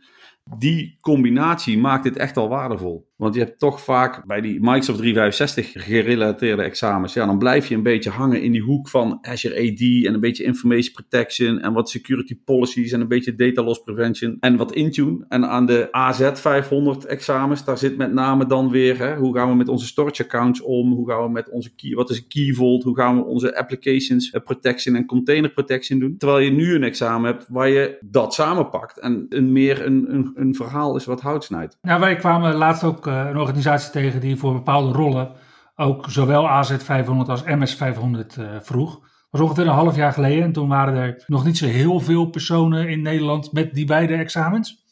Die 0.58 0.96
combinatie 1.00 1.78
maakt 1.78 2.02
dit 2.04 2.16
echt 2.16 2.36
al 2.36 2.48
waardevol. 2.48 3.09
Want 3.20 3.34
je 3.34 3.40
hebt 3.40 3.58
toch 3.58 3.80
vaak 3.80 4.26
bij 4.26 4.40
die 4.40 4.58
Microsoft 4.60 4.98
365 4.98 5.84
gerelateerde 5.84 6.62
examens, 6.62 7.12
ja, 7.12 7.26
dan 7.26 7.38
blijf 7.38 7.66
je 7.66 7.74
een 7.74 7.82
beetje 7.82 8.10
hangen 8.10 8.42
in 8.42 8.52
die 8.52 8.62
hoek 8.62 8.88
van 8.88 9.18
Azure 9.22 9.54
AD 9.54 10.06
en 10.06 10.14
een 10.14 10.20
beetje 10.20 10.44
information 10.44 10.92
protection 10.92 11.60
en 11.60 11.72
wat 11.72 11.90
security 11.90 12.38
policies 12.44 12.92
en 12.92 13.00
een 13.00 13.08
beetje 13.08 13.34
data 13.34 13.62
loss 13.62 13.82
prevention 13.82 14.36
en 14.40 14.56
wat 14.56 14.72
Intune. 14.72 15.24
En 15.28 15.48
aan 15.48 15.66
de 15.66 15.86
AZ500 15.86 17.06
examens, 17.06 17.64
daar 17.64 17.78
zit 17.78 17.96
met 17.96 18.12
name 18.12 18.46
dan 18.46 18.70
weer, 18.70 18.98
hè, 18.98 19.16
hoe 19.16 19.36
gaan 19.36 19.48
we 19.48 19.54
met 19.54 19.68
onze 19.68 19.86
storage 19.86 20.22
accounts 20.22 20.60
om? 20.60 20.92
Hoe 20.92 21.08
gaan 21.10 21.22
we 21.22 21.30
met 21.30 21.50
onze 21.50 21.74
key, 21.74 21.94
wat 21.94 22.10
is 22.10 22.16
een 22.16 22.28
key 22.28 22.52
vault? 22.52 22.82
Hoe 22.82 22.96
gaan 22.96 23.16
we 23.16 23.24
onze 23.24 23.56
applications 23.56 24.30
eh, 24.30 24.42
protection 24.42 24.96
en 24.96 25.06
container 25.06 25.50
protection 25.50 25.98
doen? 25.98 26.16
Terwijl 26.16 26.40
je 26.40 26.50
nu 26.50 26.74
een 26.74 26.84
examen 26.84 27.30
hebt 27.30 27.46
waar 27.48 27.68
je 27.68 27.98
dat 28.00 28.34
samenpakt 28.34 28.98
en 28.98 29.26
een 29.28 29.52
meer 29.52 29.86
een, 29.86 30.14
een, 30.14 30.32
een 30.34 30.54
verhaal 30.54 30.96
is 30.96 31.04
wat 31.04 31.20
hout 31.20 31.44
snijdt. 31.44 31.78
Nou, 31.82 32.00
wij 32.00 32.16
kwamen 32.16 32.54
laatst 32.54 32.84
ook 32.84 33.08
een 33.10 33.38
organisatie 33.38 33.90
tegen 33.90 34.20
die 34.20 34.36
voor 34.36 34.52
bepaalde 34.52 34.92
rollen 34.92 35.32
ook 35.80 36.10
zowel 36.10 36.48
AZ500 36.48 37.26
als 37.26 37.42
MS500 37.42 38.38
eh, 38.38 38.46
vroeg. 38.60 39.00
Dat 39.00 39.40
was 39.40 39.40
ongeveer 39.40 39.66
een 39.66 39.72
half 39.72 39.96
jaar 39.96 40.12
geleden 40.12 40.44
en 40.44 40.52
toen 40.52 40.68
waren 40.68 40.94
er 40.94 41.24
nog 41.26 41.44
niet 41.44 41.58
zo 41.58 41.66
heel 41.66 42.00
veel 42.00 42.26
personen 42.26 42.88
in 42.88 43.02
Nederland 43.02 43.52
met 43.52 43.74
die 43.74 43.84
beide 43.84 44.14
examens. 44.14 44.84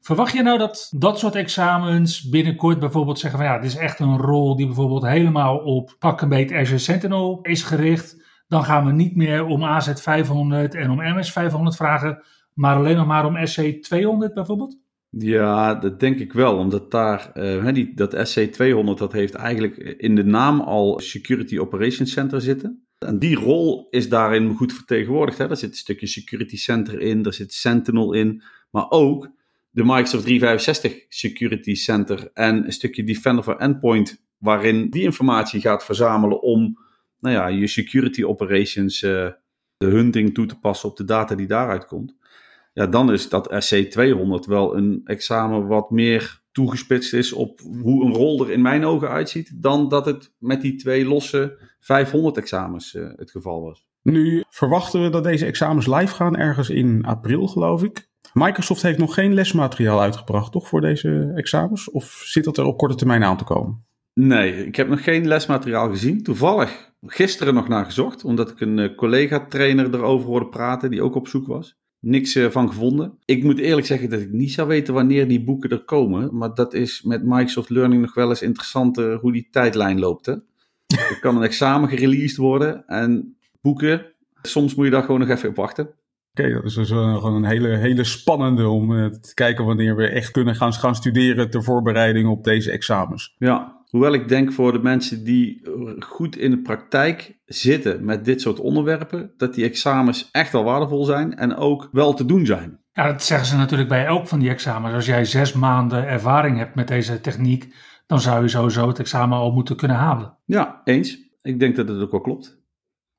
Verwacht 0.00 0.32
je 0.32 0.42
nou 0.42 0.58
dat 0.58 0.92
dat 0.96 1.18
soort 1.18 1.34
examens 1.34 2.28
binnenkort 2.28 2.78
bijvoorbeeld 2.78 3.18
zeggen 3.18 3.40
van 3.40 3.48
ja, 3.48 3.58
dit 3.58 3.70
is 3.70 3.76
echt 3.76 3.98
een 3.98 4.16
rol 4.16 4.56
die 4.56 4.66
bijvoorbeeld 4.66 5.06
helemaal 5.06 5.56
op 5.56 5.96
pak 5.98 6.28
beet 6.28 6.52
Azure 6.52 6.78
Sentinel 6.78 7.38
is 7.42 7.62
gericht. 7.62 8.16
Dan 8.48 8.64
gaan 8.64 8.86
we 8.86 8.92
niet 8.92 9.16
meer 9.16 9.44
om 9.44 9.60
AZ500 9.60 10.76
en 10.76 10.90
om 10.90 11.00
MS500 11.02 11.76
vragen, 11.76 12.22
maar 12.54 12.76
alleen 12.76 12.96
nog 12.96 13.06
maar 13.06 13.26
om 13.26 13.36
SC200 13.36 14.34
bijvoorbeeld? 14.34 14.78
Ja, 15.10 15.74
dat 15.74 16.00
denk 16.00 16.18
ik 16.18 16.32
wel. 16.32 16.56
Omdat 16.56 16.90
daar, 16.90 17.32
eh, 17.32 17.72
die, 17.74 17.94
dat 17.94 18.14
SC200, 18.14 18.98
dat 18.98 19.12
heeft 19.12 19.34
eigenlijk 19.34 19.76
in 19.76 20.14
de 20.14 20.24
naam 20.24 20.60
al 20.60 21.00
Security 21.00 21.58
Operations 21.58 22.12
Center 22.12 22.40
zitten. 22.40 22.84
En 22.98 23.18
die 23.18 23.36
rol 23.36 23.86
is 23.90 24.08
daarin 24.08 24.54
goed 24.54 24.72
vertegenwoordigd. 24.72 25.38
Hè. 25.38 25.46
Daar 25.46 25.56
zit 25.56 25.70
een 25.70 25.76
stukje 25.76 26.06
Security 26.06 26.56
Center 26.56 27.00
in, 27.00 27.22
daar 27.22 27.34
zit 27.34 27.52
Sentinel 27.52 28.12
in. 28.12 28.42
Maar 28.70 28.90
ook 28.90 29.30
de 29.70 29.84
Microsoft 29.84 30.24
365 30.24 31.04
Security 31.08 31.74
Center 31.74 32.30
en 32.32 32.64
een 32.64 32.72
stukje 32.72 33.04
Defender 33.04 33.44
for 33.44 33.56
Endpoint, 33.56 34.24
waarin 34.38 34.90
die 34.90 35.02
informatie 35.02 35.60
gaat 35.60 35.84
verzamelen 35.84 36.42
om 36.42 36.78
nou 37.20 37.34
ja, 37.34 37.46
je 37.46 37.66
security 37.66 38.22
operations, 38.22 39.02
eh, 39.02 39.28
de 39.76 39.86
hunting 39.86 40.34
toe 40.34 40.46
te 40.46 40.58
passen 40.58 40.88
op 40.88 40.96
de 40.96 41.04
data 41.04 41.34
die 41.34 41.46
daaruit 41.46 41.86
komt. 41.86 42.14
Ja, 42.72 42.86
dan 42.86 43.12
is 43.12 43.28
dat 43.28 43.72
SC200 43.72 44.46
wel 44.46 44.76
een 44.76 45.00
examen 45.04 45.66
wat 45.66 45.90
meer 45.90 46.42
toegespitst 46.52 47.12
is 47.12 47.32
op 47.32 47.60
hoe 47.60 48.04
een 48.04 48.14
rol 48.14 48.44
er 48.44 48.50
in 48.50 48.62
mijn 48.62 48.84
ogen 48.84 49.08
uitziet, 49.08 49.62
dan 49.62 49.88
dat 49.88 50.06
het 50.06 50.32
met 50.38 50.60
die 50.60 50.76
twee 50.76 51.04
losse 51.04 51.58
500 51.80 52.36
examens 52.36 52.94
eh, 52.94 53.08
het 53.16 53.30
geval 53.30 53.62
was. 53.62 53.86
Nu 54.02 54.44
verwachten 54.48 55.02
we 55.02 55.10
dat 55.10 55.24
deze 55.24 55.46
examens 55.46 55.86
live 55.86 56.14
gaan 56.14 56.36
ergens 56.36 56.70
in 56.70 57.04
april, 57.04 57.46
geloof 57.46 57.82
ik. 57.82 58.08
Microsoft 58.32 58.82
heeft 58.82 58.98
nog 58.98 59.14
geen 59.14 59.34
lesmateriaal 59.34 60.00
uitgebracht, 60.00 60.52
toch, 60.52 60.68
voor 60.68 60.80
deze 60.80 61.32
examens? 61.34 61.90
Of 61.90 62.22
zit 62.24 62.44
dat 62.44 62.58
er 62.58 62.64
op 62.64 62.78
korte 62.78 62.94
termijn 62.94 63.24
aan 63.24 63.36
te 63.36 63.44
komen? 63.44 63.84
Nee, 64.14 64.66
ik 64.66 64.76
heb 64.76 64.88
nog 64.88 65.04
geen 65.04 65.28
lesmateriaal 65.28 65.88
gezien. 65.88 66.22
Toevallig 66.22 66.92
gisteren 67.06 67.54
nog 67.54 67.68
naar 67.68 67.84
gezocht, 67.84 68.24
omdat 68.24 68.50
ik 68.50 68.60
een 68.60 68.78
eh, 68.78 68.96
collega-trainer 68.96 69.94
erover 69.94 70.28
hoorde 70.28 70.48
praten 70.48 70.90
die 70.90 71.02
ook 71.02 71.14
op 71.14 71.28
zoek 71.28 71.46
was. 71.46 71.78
Niks 72.00 72.34
eh, 72.34 72.50
van 72.50 72.68
gevonden. 72.68 73.18
Ik 73.24 73.42
moet 73.44 73.58
eerlijk 73.58 73.86
zeggen 73.86 74.10
dat 74.10 74.20
ik 74.20 74.32
niet 74.32 74.52
zou 74.52 74.68
weten 74.68 74.94
wanneer 74.94 75.28
die 75.28 75.44
boeken 75.44 75.70
er 75.70 75.84
komen. 75.84 76.36
Maar 76.36 76.54
dat 76.54 76.74
is 76.74 77.02
met 77.02 77.24
Microsoft 77.24 77.70
Learning 77.70 78.02
nog 78.02 78.14
wel 78.14 78.28
eens 78.28 78.42
interessant 78.42 78.98
eh, 78.98 79.18
hoe 79.18 79.32
die 79.32 79.48
tijdlijn 79.50 79.98
loopt. 79.98 80.26
Hè? 80.26 80.32
er 80.86 81.18
kan 81.20 81.36
een 81.36 81.42
examen 81.42 81.88
gereleased 81.88 82.36
worden 82.36 82.86
en 82.86 83.36
boeken. 83.60 84.06
Soms 84.42 84.74
moet 84.74 84.84
je 84.84 84.90
daar 84.90 85.02
gewoon 85.02 85.20
nog 85.20 85.28
even 85.28 85.48
op 85.48 85.56
wachten. 85.56 85.90
Oké, 86.30 86.52
dat 86.52 86.64
is 86.64 86.74
dus 86.74 86.88
gewoon 86.88 87.34
een 87.34 87.44
hele, 87.44 87.76
hele 87.76 88.04
spannende 88.04 88.68
om 88.68 88.96
eh, 88.96 89.06
te 89.06 89.34
kijken 89.34 89.64
wanneer 89.64 89.96
we 89.96 90.08
echt 90.08 90.30
kunnen 90.30 90.54
gaan, 90.54 90.72
gaan 90.72 90.94
studeren 90.94 91.50
ter 91.50 91.62
voorbereiding 91.62 92.28
op 92.28 92.44
deze 92.44 92.70
examens. 92.70 93.34
Ja, 93.38 93.79
hoewel 93.90 94.12
ik 94.12 94.28
denk 94.28 94.52
voor 94.52 94.72
de 94.72 94.78
mensen 94.78 95.24
die 95.24 95.62
goed 95.98 96.36
in 96.36 96.50
de 96.50 96.60
praktijk 96.60 97.38
zitten 97.44 98.04
met 98.04 98.24
dit 98.24 98.40
soort 98.40 98.60
onderwerpen, 98.60 99.32
dat 99.36 99.54
die 99.54 99.64
examens 99.64 100.28
echt 100.32 100.52
wel 100.52 100.64
waardevol 100.64 101.04
zijn 101.04 101.36
en 101.36 101.56
ook 101.56 101.88
wel 101.92 102.14
te 102.14 102.24
doen 102.24 102.46
zijn. 102.46 102.78
Ja, 102.92 103.06
dat 103.06 103.22
zeggen 103.22 103.46
ze 103.46 103.56
natuurlijk 103.56 103.88
bij 103.88 104.06
elk 104.06 104.28
van 104.28 104.38
die 104.38 104.50
examens. 104.50 104.94
Als 104.94 105.06
jij 105.06 105.24
zes 105.24 105.52
maanden 105.52 106.06
ervaring 106.06 106.58
hebt 106.58 106.74
met 106.74 106.88
deze 106.88 107.20
techniek, 107.20 107.74
dan 108.06 108.20
zou 108.20 108.42
je 108.42 108.48
sowieso 108.48 108.88
het 108.88 108.98
examen 108.98 109.38
al 109.38 109.52
moeten 109.52 109.76
kunnen 109.76 109.96
halen. 109.96 110.36
Ja, 110.44 110.80
eens. 110.84 111.18
Ik 111.42 111.58
denk 111.58 111.76
dat 111.76 111.88
het 111.88 112.00
ook 112.00 112.10
wel 112.10 112.20
klopt. 112.20 112.58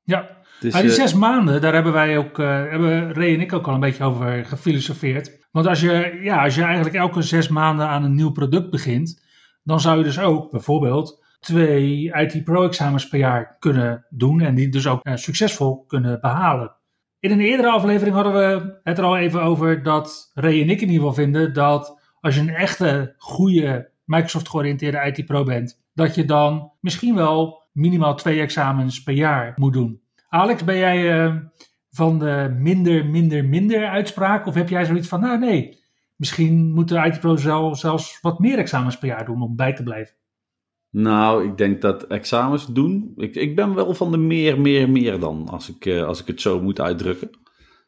Ja, 0.02 0.28
Dus, 0.60 0.72
maar 0.72 0.82
die 0.82 0.90
eh, 0.90 0.96
zes 0.96 1.14
maanden, 1.14 1.60
daar 1.60 1.74
hebben 1.74 1.92
wij 1.92 2.18
ook, 2.18 2.38
eh, 2.38 2.46
hebben 2.46 3.12
Ray 3.12 3.34
en 3.34 3.40
ik 3.40 3.52
ook 3.52 3.66
al 3.66 3.74
een 3.74 3.80
beetje 3.80 4.04
over 4.04 4.44
gefilosofeerd. 4.44 5.46
Want 5.50 5.66
als 5.66 5.80
je, 5.80 6.18
ja, 6.22 6.42
als 6.42 6.54
je 6.54 6.62
eigenlijk 6.62 6.94
elke 6.94 7.22
zes 7.22 7.48
maanden 7.48 7.88
aan 7.88 8.04
een 8.04 8.14
nieuw 8.14 8.32
product 8.32 8.70
begint, 8.70 9.22
dan 9.62 9.80
zou 9.80 9.98
je 9.98 10.04
dus 10.04 10.18
ook 10.18 10.50
bijvoorbeeld 10.50 11.22
twee 11.40 12.12
IT 12.14 12.44
Pro-examens 12.44 13.08
per 13.08 13.18
jaar 13.18 13.56
kunnen 13.58 14.06
doen 14.10 14.40
en 14.40 14.54
die 14.54 14.68
dus 14.68 14.86
ook 14.86 15.02
eh, 15.02 15.16
succesvol 15.16 15.84
kunnen 15.86 16.20
behalen. 16.20 16.76
In 17.20 17.30
een 17.30 17.40
eerdere 17.40 17.70
aflevering 17.70 18.14
hadden 18.14 18.32
we 18.32 18.78
het 18.82 18.98
er 18.98 19.04
al 19.04 19.16
even 19.16 19.42
over 19.42 19.82
dat 19.82 20.30
Ray 20.34 20.60
en 20.62 20.70
ik 20.70 20.80
in 20.80 20.88
ieder 20.88 20.94
geval 20.94 21.14
vinden 21.14 21.52
dat 21.52 22.00
als 22.20 22.34
je 22.34 22.40
een 22.40 22.54
echte 22.54 23.14
goede 23.18 23.90
Microsoft 24.04 24.48
georiënteerde 24.48 25.12
IT 25.12 25.26
Pro 25.26 25.44
bent, 25.44 25.82
dat 25.94 26.14
je 26.14 26.24
dan 26.24 26.72
misschien 26.80 27.14
wel 27.14 27.62
minimaal 27.72 28.14
twee 28.14 28.40
examens 28.40 29.02
per 29.02 29.14
jaar 29.14 29.52
moet 29.56 29.72
doen. 29.72 30.00
Alex, 30.28 30.64
ben 30.64 30.76
jij 30.76 31.24
eh, 31.24 31.36
van 31.90 32.18
de 32.18 32.54
minder, 32.58 33.06
minder, 33.06 33.44
minder 33.44 33.86
uitspraak? 33.86 34.46
Of 34.46 34.54
heb 34.54 34.68
jij 34.68 34.84
zoiets 34.84 35.08
van, 35.08 35.20
nou 35.20 35.38
nee, 35.38 35.81
misschien 36.22 36.72
moeten 36.72 37.04
IT 37.04 37.20
Pro 37.20 37.36
zelf, 37.36 37.78
zelfs 37.78 38.18
wat 38.20 38.38
meer 38.38 38.58
examens 38.58 38.98
per 38.98 39.08
jaar 39.08 39.24
doen 39.24 39.42
om 39.42 39.56
bij 39.56 39.72
te 39.72 39.82
blijven? 39.82 40.14
Nou, 40.90 41.44
ik 41.44 41.56
denk 41.56 41.80
dat 41.80 42.06
examens 42.06 42.66
doen. 42.66 43.12
Ik, 43.16 43.34
ik 43.34 43.56
ben 43.56 43.74
wel 43.74 43.94
van 43.94 44.10
de 44.10 44.16
meer, 44.16 44.60
meer, 44.60 44.90
meer 44.90 45.18
dan, 45.18 45.48
als 45.48 45.68
ik, 45.68 45.86
eh, 45.86 46.04
als 46.04 46.20
ik 46.20 46.26
het 46.26 46.40
zo 46.40 46.60
moet 46.60 46.80
uitdrukken. 46.80 47.30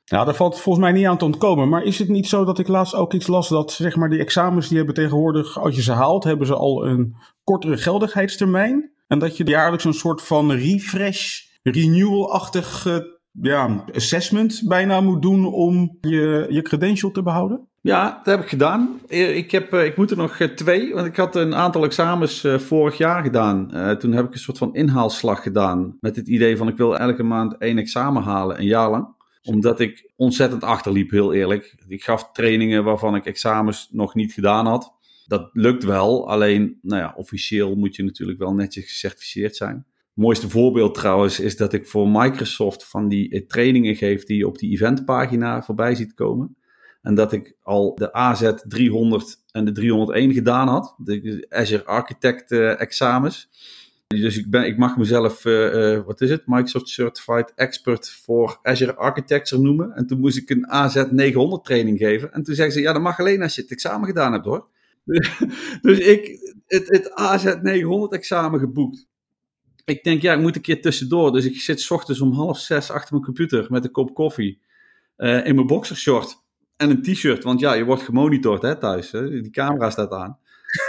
Ja, 0.04 0.24
daar 0.24 0.34
valt 0.34 0.60
volgens 0.60 0.84
mij 0.84 0.94
niet 0.94 1.06
aan 1.06 1.18
te 1.18 1.24
ontkomen. 1.24 1.68
Maar 1.68 1.82
is 1.82 1.98
het 1.98 2.08
niet 2.08 2.26
zo 2.26 2.44
dat 2.44 2.58
ik 2.58 2.68
laatst 2.68 2.94
ook 2.94 3.12
iets 3.12 3.26
las 3.26 3.48
dat 3.48 3.72
zeg 3.72 3.96
maar, 3.96 4.10
die 4.10 4.18
examens 4.18 4.68
die 4.68 4.76
hebben 4.76 4.94
tegenwoordig, 4.94 5.58
als 5.60 5.74
je 5.74 5.82
ze 5.82 5.92
haalt, 5.92 6.24
hebben 6.24 6.46
ze 6.46 6.54
al 6.54 6.86
een 6.86 7.16
kortere 7.44 7.76
geldigheidstermijn? 7.76 8.92
En 9.06 9.18
dat 9.18 9.36
je 9.36 9.44
jaarlijks 9.44 9.84
een 9.84 9.94
soort 9.94 10.22
van 10.22 10.52
refresh, 10.52 11.40
renewal-achtig 11.62 12.86
eh, 12.86 12.96
ja, 13.32 13.84
assessment 13.94 14.62
bijna 14.64 15.00
moet 15.00 15.22
doen 15.22 15.46
om 15.46 15.98
je, 16.00 16.46
je 16.48 16.62
credential 16.62 17.10
te 17.10 17.22
behouden? 17.22 17.68
Ja, 17.84 18.20
dat 18.24 18.34
heb 18.34 18.44
ik 18.44 18.48
gedaan. 18.48 19.00
Ik, 19.06 19.50
heb, 19.50 19.72
eh, 19.72 19.84
ik 19.84 19.96
moet 19.96 20.10
er 20.10 20.16
nog 20.16 20.38
eh, 20.38 20.48
twee, 20.48 20.94
want 20.94 21.06
ik 21.06 21.16
had 21.16 21.36
een 21.36 21.54
aantal 21.54 21.84
examens 21.84 22.46
vorig 22.56 22.96
jaar 22.98 23.22
gedaan. 23.22 23.68
Toen 23.98 24.12
heb 24.12 24.26
ik 24.26 24.32
een 24.32 24.38
soort 24.38 24.58
van 24.58 24.74
inhaalslag 24.74 25.42
gedaan 25.42 25.96
met 26.00 26.16
het 26.16 26.28
idee 26.28 26.56
van 26.56 26.68
ik 26.68 26.76
wil 26.76 26.98
elke 26.98 27.22
maand 27.22 27.56
één 27.58 27.78
examen 27.78 28.22
halen, 28.22 28.58
een 28.58 28.66
jaar 28.66 28.90
lang. 28.90 29.08
Omdat 29.42 29.80
ik 29.80 30.10
ontzettend 30.16 30.62
achterliep, 30.62 31.10
heel 31.10 31.32
eerlijk. 31.32 31.74
Ik 31.88 32.04
gaf 32.04 32.30
trainingen 32.32 32.84
waarvan 32.84 33.14
ik 33.14 33.26
examens 33.26 33.88
nog 33.90 34.14
niet 34.14 34.32
gedaan 34.32 34.66
had. 34.66 34.94
Dat 35.26 35.50
lukt 35.52 35.84
wel, 35.84 36.28
alleen 36.28 36.78
nou 36.82 37.00
ja, 37.00 37.14
officieel 37.16 37.74
moet 37.74 37.96
je 37.96 38.04
natuurlijk 38.04 38.38
wel 38.38 38.54
netjes 38.54 38.84
gecertificeerd 38.84 39.56
zijn. 39.56 39.74
Het 39.74 40.24
mooiste 40.24 40.48
voorbeeld 40.48 40.94
trouwens 40.94 41.40
is 41.40 41.56
dat 41.56 41.72
ik 41.72 41.86
voor 41.86 42.08
Microsoft 42.08 42.88
van 42.88 43.08
die 43.08 43.46
trainingen 43.46 43.96
geef 43.96 44.24
die 44.24 44.36
je 44.36 44.46
op 44.46 44.58
die 44.58 44.70
eventpagina 44.70 45.62
voorbij 45.62 45.94
ziet 45.94 46.14
komen. 46.14 46.56
En 47.04 47.14
dat 47.14 47.32
ik 47.32 47.56
al 47.62 47.94
de 47.94 48.12
AZ 48.12 48.52
300 48.68 49.42
en 49.50 49.64
de 49.64 49.72
301 49.72 50.32
gedaan 50.32 50.68
had. 50.68 50.94
De 50.98 51.46
Azure 51.48 51.84
Architect 51.84 52.50
uh, 52.50 52.80
examens. 52.80 53.48
Dus 54.06 54.38
ik, 54.38 54.50
ben, 54.50 54.66
ik 54.66 54.78
mag 54.78 54.96
mezelf, 54.96 55.44
uh, 55.44 55.74
uh, 55.74 56.04
wat 56.04 56.20
is 56.20 56.30
het? 56.30 56.42
Microsoft 56.46 56.88
Certified 56.88 57.52
Expert 57.54 58.10
voor 58.10 58.58
Azure 58.62 58.94
Architecture 58.94 59.62
noemen. 59.62 59.92
En 59.92 60.06
toen 60.06 60.20
moest 60.20 60.36
ik 60.36 60.50
een 60.50 60.68
AZ 60.68 61.04
900 61.10 61.64
training 61.64 61.98
geven. 61.98 62.32
En 62.32 62.42
toen 62.42 62.54
zeggen 62.54 62.74
ze, 62.74 62.80
ja 62.80 62.92
dat 62.92 63.02
mag 63.02 63.18
alleen 63.18 63.42
als 63.42 63.54
je 63.54 63.62
het 63.62 63.70
examen 63.70 64.06
gedaan 64.06 64.32
hebt 64.32 64.44
hoor. 64.44 64.66
dus 65.82 65.98
ik 65.98 66.52
het, 66.66 66.88
het 66.88 67.14
AZ 67.14 67.54
900 67.62 68.12
examen 68.12 68.60
geboekt. 68.60 69.06
Ik 69.84 70.04
denk, 70.04 70.22
ja, 70.22 70.32
ik 70.34 70.40
moet 70.40 70.56
een 70.56 70.62
keer 70.62 70.80
tussendoor. 70.80 71.32
Dus 71.32 71.44
ik 71.44 71.56
zit 71.56 71.80
s 71.80 71.90
ochtends 71.90 72.20
om 72.20 72.32
half 72.32 72.58
zes 72.58 72.90
achter 72.90 73.12
mijn 73.12 73.24
computer 73.24 73.66
met 73.70 73.84
een 73.84 73.90
kop 73.90 74.14
koffie. 74.14 74.60
in 75.16 75.54
mijn 75.54 75.66
boxershort 75.66 76.42
en 76.76 76.90
een 76.90 77.02
t-shirt, 77.02 77.44
want 77.44 77.60
ja, 77.60 77.72
je 77.72 77.84
wordt 77.84 78.02
gemonitord 78.02 78.62
hè, 78.62 78.78
thuis. 78.78 79.10
Hè? 79.10 79.40
Die 79.40 79.50
camera 79.50 79.90
staat 79.90 80.12
aan. 80.12 80.38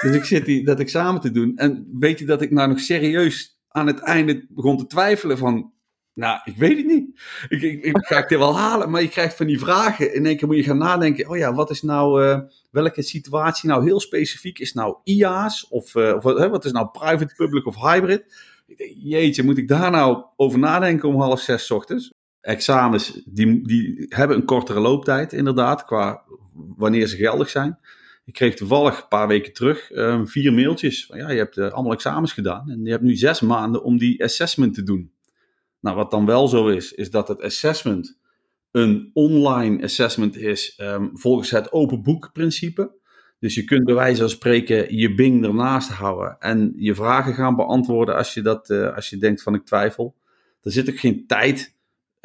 Dus 0.01 0.15
ik 0.15 0.23
zit 0.23 0.45
die, 0.45 0.65
dat 0.65 0.79
examen 0.79 1.21
te 1.21 1.31
doen. 1.31 1.57
En 1.57 1.87
weet 1.99 2.19
je 2.19 2.25
dat 2.25 2.41
ik 2.41 2.51
nou 2.51 2.69
nog 2.69 2.79
serieus 2.79 3.59
aan 3.67 3.87
het 3.87 3.99
einde 3.99 4.45
begon 4.49 4.77
te 4.77 4.87
twijfelen 4.87 5.37
van... 5.37 5.73
Nou, 6.13 6.39
ik 6.43 6.57
weet 6.57 6.77
het 6.77 6.85
niet. 6.85 7.19
Ik, 7.47 7.61
ik, 7.61 7.83
ik 7.83 8.05
ga 8.05 8.17
ik 8.17 8.27
dit 8.27 8.37
wel 8.37 8.57
halen? 8.57 8.89
Maar 8.89 9.01
je 9.01 9.09
krijgt 9.09 9.35
van 9.35 9.45
die 9.45 9.59
vragen. 9.59 10.13
In 10.13 10.25
één 10.25 10.37
keer 10.37 10.47
moet 10.47 10.57
je 10.57 10.63
gaan 10.63 10.77
nadenken. 10.77 11.29
Oh 11.29 11.37
ja, 11.37 11.53
wat 11.53 11.69
is 11.69 11.81
nou... 11.81 12.23
Uh, 12.23 12.39
welke 12.71 13.01
situatie 13.01 13.69
nou 13.69 13.83
heel 13.83 13.99
specifiek 13.99 14.59
is 14.59 14.73
nou 14.73 14.97
IA's? 15.03 15.67
Of, 15.69 15.95
uh, 15.95 16.15
of 16.15 16.23
wat 16.23 16.65
is 16.65 16.71
nou 16.71 16.87
private, 16.91 17.35
public 17.35 17.65
of 17.65 17.75
hybrid? 17.75 18.25
Jeetje, 18.95 19.43
moet 19.43 19.57
ik 19.57 19.67
daar 19.67 19.91
nou 19.91 20.23
over 20.35 20.59
nadenken 20.59 21.09
om 21.09 21.21
half 21.21 21.39
zes 21.39 21.71
ochtends? 21.71 22.13
Examens 22.45 23.21
die, 23.25 23.67
die 23.67 24.05
hebben 24.09 24.37
een 24.37 24.45
kortere 24.45 24.79
looptijd, 24.79 25.33
inderdaad, 25.33 25.85
qua 25.85 26.23
wanneer 26.53 27.07
ze 27.07 27.15
geldig 27.15 27.49
zijn. 27.49 27.79
Ik 28.25 28.33
kreeg 28.33 28.55
toevallig 28.55 29.01
een 29.01 29.07
paar 29.07 29.27
weken 29.27 29.53
terug 29.53 29.91
um, 29.91 30.27
vier 30.27 30.53
mailtjes 30.53 31.05
van 31.05 31.17
ja, 31.17 31.29
je 31.29 31.37
hebt 31.37 31.57
uh, 31.57 31.71
allemaal 31.71 31.93
examens 31.93 32.33
gedaan 32.33 32.69
en 32.69 32.83
je 32.83 32.91
hebt 32.91 33.03
nu 33.03 33.15
zes 33.15 33.41
maanden 33.41 33.83
om 33.83 33.97
die 33.97 34.23
assessment 34.23 34.73
te 34.73 34.83
doen. 34.83 35.11
Nou, 35.79 35.95
wat 35.95 36.11
dan 36.11 36.25
wel 36.25 36.47
zo 36.47 36.67
is, 36.67 36.93
is 36.93 37.11
dat 37.11 37.27
het 37.27 37.41
assessment 37.41 38.17
een 38.71 39.09
online 39.13 39.83
assessment 39.83 40.37
is 40.37 40.79
um, 40.81 41.09
volgens 41.13 41.49
het 41.49 41.71
open 41.71 42.03
boek 42.03 42.29
principe. 42.33 42.91
Dus 43.39 43.55
je 43.55 43.63
kunt 43.63 43.83
bij 43.83 43.93
wijze 43.93 44.19
van 44.19 44.29
spreken 44.29 44.97
je 44.97 45.15
Bing 45.15 45.45
ernaast 45.45 45.89
houden 45.89 46.35
en 46.39 46.73
je 46.77 46.95
vragen 46.95 47.33
gaan 47.33 47.55
beantwoorden 47.55 48.15
als 48.15 48.33
je, 48.33 48.41
dat, 48.41 48.69
uh, 48.69 48.95
als 48.95 49.09
je 49.09 49.17
denkt 49.17 49.43
van 49.43 49.55
ik 49.55 49.65
twijfel. 49.65 50.15
Er 50.61 50.71
zit 50.71 50.89
ook 50.89 50.99
geen 50.99 51.27
tijd 51.27 51.74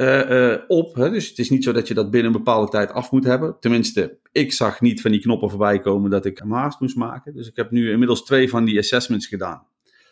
uh, 0.00 0.56
op. 0.68 0.94
Hè? 0.94 1.10
Dus 1.10 1.28
het 1.28 1.38
is 1.38 1.50
niet 1.50 1.64
zo 1.64 1.72
dat 1.72 1.88
je 1.88 1.94
dat 1.94 2.10
binnen 2.10 2.32
een 2.32 2.38
bepaalde 2.38 2.70
tijd 2.70 2.92
af 2.92 3.10
moet 3.10 3.24
hebben. 3.24 3.56
Tenminste, 3.60 4.18
ik 4.32 4.52
zag 4.52 4.80
niet 4.80 5.00
van 5.00 5.10
die 5.10 5.20
knoppen 5.20 5.50
voorbij 5.50 5.80
komen 5.80 6.10
dat 6.10 6.24
ik 6.24 6.40
een 6.40 6.50
haast 6.50 6.80
moest 6.80 6.96
maken. 6.96 7.34
Dus 7.34 7.48
ik 7.48 7.56
heb 7.56 7.70
nu 7.70 7.90
inmiddels 7.90 8.24
twee 8.24 8.48
van 8.48 8.64
die 8.64 8.78
assessments 8.78 9.26
gedaan. 9.26 9.66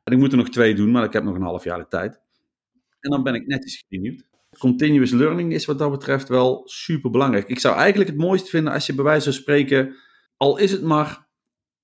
En 0.05 0.13
ik 0.13 0.19
moet 0.19 0.33
er 0.33 0.39
nog 0.39 0.49
twee 0.49 0.75
doen, 0.75 0.91
maar 0.91 1.05
ik 1.05 1.13
heb 1.13 1.25
nog 1.25 1.35
een 1.35 1.43
half 1.43 1.65
jaar 1.65 1.79
de 1.79 1.89
tijd. 1.89 2.21
En 3.01 3.11
dan 3.11 3.23
ben 3.23 3.35
ik 3.35 3.47
netjes 3.47 3.85
geïnnieuwd. 3.89 4.27
Continuous 4.59 5.11
learning 5.11 5.53
is 5.53 5.65
wat 5.65 5.79
dat 5.79 5.91
betreft 5.91 6.29
wel 6.29 6.63
super 6.65 7.11
belangrijk. 7.11 7.49
Ik 7.49 7.59
zou 7.59 7.77
eigenlijk 7.77 8.11
het 8.11 8.19
mooiste 8.19 8.51
vinden 8.51 8.73
als 8.73 8.87
je 8.87 8.95
bij 8.95 9.05
wijze 9.05 9.25
van 9.25 9.33
spreken, 9.33 9.95
al 10.37 10.59
is 10.59 10.73
het 10.73 10.83
maar 10.83 11.27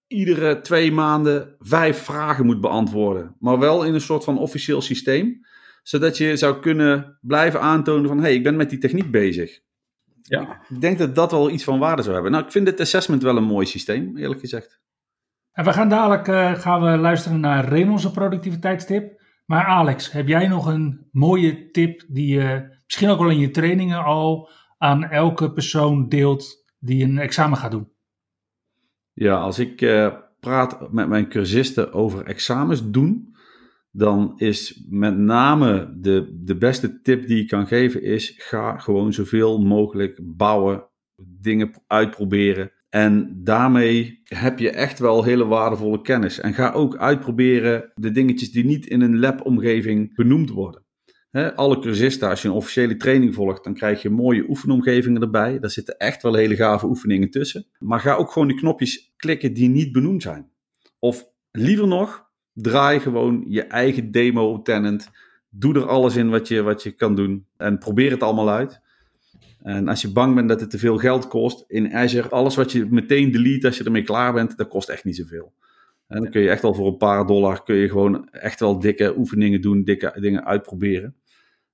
iedere 0.07 0.61
twee 0.61 0.93
maanden 0.93 1.57
vijf 1.59 1.99
vragen 1.99 2.47
moet 2.47 2.61
beantwoorden. 2.61 3.37
Maar 3.38 3.59
wel 3.59 3.85
in 3.85 3.95
een 3.95 4.01
soort 4.01 4.25
van 4.25 4.38
officieel 4.38 4.81
systeem 4.81 5.45
zodat 5.85 6.16
je 6.16 6.37
zou 6.37 6.61
kunnen 6.61 7.18
blijven 7.20 7.61
aantonen 7.61 8.09
van, 8.09 8.16
hé, 8.16 8.23
hey, 8.23 8.35
ik 8.35 8.42
ben 8.42 8.57
met 8.57 8.70
die 8.70 8.79
techniek 8.79 9.11
bezig. 9.11 9.61
Ja. 10.23 10.62
Ik 10.68 10.81
denk 10.81 10.99
dat 10.99 11.14
dat 11.14 11.31
wel 11.31 11.51
iets 11.51 11.64
van 11.64 11.79
waarde 11.79 12.03
zou 12.03 12.14
hebben. 12.14 12.33
Nou, 12.33 12.44
ik 12.44 12.51
vind 12.51 12.66
dit 12.66 12.81
assessment 12.81 13.23
wel 13.23 13.37
een 13.37 13.44
mooi 13.44 13.66
systeem, 13.66 14.16
eerlijk 14.16 14.40
gezegd. 14.40 14.83
En 15.53 15.64
we 15.64 15.73
gaan 15.73 15.88
dadelijk 15.88 16.29
uh, 16.29 16.55
gaan 16.55 16.83
we 16.83 16.99
luisteren 16.99 17.40
naar 17.40 17.68
Raymond's 17.68 18.11
productiviteitstip. 18.11 19.23
Maar 19.47 19.64
Alex, 19.64 20.12
heb 20.12 20.29
jij 20.29 20.49
nog 20.49 20.66
een 20.66 21.09
mooie 21.12 21.70
tip 21.70 22.05
die 22.09 22.35
je 22.35 22.77
misschien 22.85 23.09
ook 23.09 23.18
wel 23.18 23.31
in 23.31 23.38
je 23.38 23.51
trainingen 23.51 24.05
al 24.05 24.51
aan 24.79 25.05
elke 25.05 25.53
persoon 25.53 26.09
deelt 26.09 26.64
die 26.79 27.05
een 27.05 27.18
examen 27.18 27.59
gaat 27.59 27.70
doen? 27.70 27.92
Ja, 29.12 29.37
als 29.37 29.59
ik 29.59 29.81
uh, 29.81 30.14
praat 30.40 30.92
met 30.92 31.09
mijn 31.09 31.29
cursisten 31.29 31.92
over 31.92 32.25
examens 32.25 32.90
doen, 32.90 33.34
dan 33.96 34.33
is 34.37 34.85
met 34.88 35.18
name 35.18 35.94
de, 35.96 36.40
de 36.44 36.57
beste 36.57 37.00
tip 37.00 37.26
die 37.26 37.42
ik 37.42 37.48
kan 37.48 37.66
geven 37.66 38.02
is 38.02 38.35
ga 38.37 38.78
gewoon 38.78 39.12
zoveel 39.12 39.59
mogelijk 39.59 40.20
bouwen, 40.22 40.88
dingen 41.40 41.70
uitproberen. 41.87 42.72
En 42.88 43.40
daarmee 43.44 44.20
heb 44.24 44.59
je 44.59 44.70
echt 44.70 44.98
wel 44.98 45.24
hele 45.24 45.46
waardevolle 45.46 46.00
kennis. 46.00 46.40
En 46.40 46.54
ga 46.54 46.72
ook 46.72 46.96
uitproberen 46.96 47.92
de 47.94 48.11
dingetjes 48.11 48.52
die 48.52 48.64
niet 48.64 48.87
in 48.87 49.00
een 49.00 49.18
lab-omgeving 49.18 50.14
benoemd 50.14 50.50
worden. 50.50 50.83
alle 51.54 51.78
cursisten, 51.78 52.28
als 52.28 52.42
je 52.42 52.48
een 52.48 52.54
officiële 52.54 52.96
training 52.96 53.35
volgt, 53.35 53.64
dan 53.64 53.74
krijg 53.74 54.02
je 54.02 54.11
mooie 54.11 54.48
oefenomgevingen 54.48 55.22
erbij. 55.22 55.59
Daar 55.59 55.70
zitten 55.70 55.96
echt 55.96 56.22
wel 56.22 56.35
hele 56.35 56.57
gave 56.57 56.87
oefeningen 56.87 57.30
tussen. 57.30 57.66
Maar 57.78 58.00
ga 58.00 58.14
ook 58.14 58.30
gewoon 58.30 58.48
die 58.48 58.57
knopjes 58.57 59.12
klikken 59.16 59.54
die 59.54 59.68
niet 59.68 59.92
benoemd 59.92 60.22
zijn. 60.22 60.50
Of 60.98 61.26
liever 61.50 61.88
nog, 61.88 62.24
draai 62.55 63.01
gewoon 63.01 63.45
je 63.49 63.62
eigen 63.62 64.11
demo 64.11 64.62
tenant. 64.62 65.11
Doe 65.51 65.75
er 65.75 65.87
alles 65.87 66.17
in 66.17 66.31
wat 66.31 66.49
je, 66.49 66.62
wat 66.62 66.83
je 66.83 66.90
kan 66.90 67.14
doen. 67.14 67.47
En 67.57 67.79
probeer 67.79 68.11
het 68.11 68.23
allemaal 68.23 68.51
uit. 68.51 68.81
En 69.62 69.88
als 69.88 70.03
je 70.03 70.12
bang 70.12 70.35
bent 70.35 70.49
dat 70.49 70.61
het 70.61 70.71
te 70.71 70.79
veel 70.79 70.99
geld 70.99 71.29
kost 71.29 71.64
in 71.67 71.95
Azure, 71.95 72.29
alles 72.29 72.55
wat 72.55 72.73
je 72.73 72.87
meteen 72.90 73.31
delete 73.31 73.67
als 73.67 73.79
je 73.79 73.85
ermee 73.85 74.03
klaar 74.03 74.33
bent, 74.33 74.57
dat 74.57 74.69
kost 74.69 74.88
echt 74.88 75.05
niet 75.05 75.17
zoveel. 75.17 75.53
En 76.09 76.21
dan 76.23 76.31
kun 76.31 76.40
je 76.40 76.51
echt 76.51 76.64
al 76.64 76.75
voor 76.75 76.87
een 76.87 76.97
paar 76.97 77.27
dollar 77.27 77.62
kun 77.62 77.77
je 77.77 77.88
gewoon 77.88 78.29
echt 78.31 78.61
wel 78.61 78.79
dikke 78.79 79.17
oefeningen 79.17 79.61
doen, 79.61 79.85
dikke 79.85 80.17
dingen 80.21 80.45
uitproberen. 80.45 81.17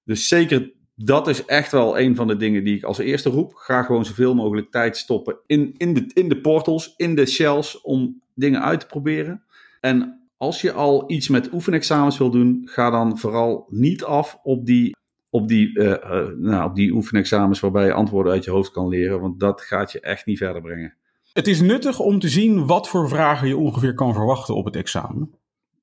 Dus 0.04 0.28
zeker 0.28 0.72
dat 0.94 1.28
is 1.28 1.44
echt 1.44 1.72
wel 1.72 1.98
een 1.98 2.16
van 2.16 2.26
de 2.26 2.36
dingen 2.36 2.64
die 2.64 2.76
ik 2.76 2.82
als 2.82 2.98
eerste 2.98 3.28
roep. 3.28 3.54
Ga 3.54 3.82
gewoon 3.82 4.04
zoveel 4.04 4.34
mogelijk 4.34 4.70
tijd 4.70 4.96
stoppen 4.96 5.38
in, 5.46 5.74
in, 5.76 5.94
de, 5.94 6.10
in 6.14 6.28
de 6.28 6.40
portals, 6.40 6.94
in 6.96 7.14
de 7.14 7.26
shells 7.26 7.80
om 7.80 8.22
dingen 8.34 8.62
uit 8.62 8.80
te 8.80 8.86
proberen. 8.86 9.42
En 9.80 10.19
als 10.40 10.60
je 10.60 10.72
al 10.72 11.04
iets 11.06 11.28
met 11.28 11.52
oefenexamens 11.52 12.18
wil 12.18 12.30
doen, 12.30 12.62
ga 12.64 12.90
dan 12.90 13.18
vooral 13.18 13.66
niet 13.68 14.04
af 14.04 14.38
op 14.42 14.66
die, 14.66 14.96
op 15.30 15.48
die, 15.48 15.78
uh, 15.78 15.86
uh, 15.86 16.26
nou, 16.36 16.68
op 16.68 16.74
die 16.74 16.92
oefenexamens 16.92 17.60
waarbij 17.60 17.86
je 17.86 17.92
antwoorden 17.92 18.32
uit 18.32 18.44
je 18.44 18.50
hoofd 18.50 18.70
kan 18.70 18.88
leren, 18.88 19.20
want 19.20 19.40
dat 19.40 19.60
gaat 19.60 19.92
je 19.92 20.00
echt 20.00 20.26
niet 20.26 20.38
verder 20.38 20.62
brengen. 20.62 20.94
Het 21.32 21.46
is 21.46 21.60
nuttig 21.60 21.98
om 21.98 22.18
te 22.18 22.28
zien 22.28 22.66
wat 22.66 22.88
voor 22.88 23.08
vragen 23.08 23.48
je 23.48 23.56
ongeveer 23.56 23.94
kan 23.94 24.14
verwachten 24.14 24.54
op 24.54 24.64
het 24.64 24.76
examen. 24.76 25.30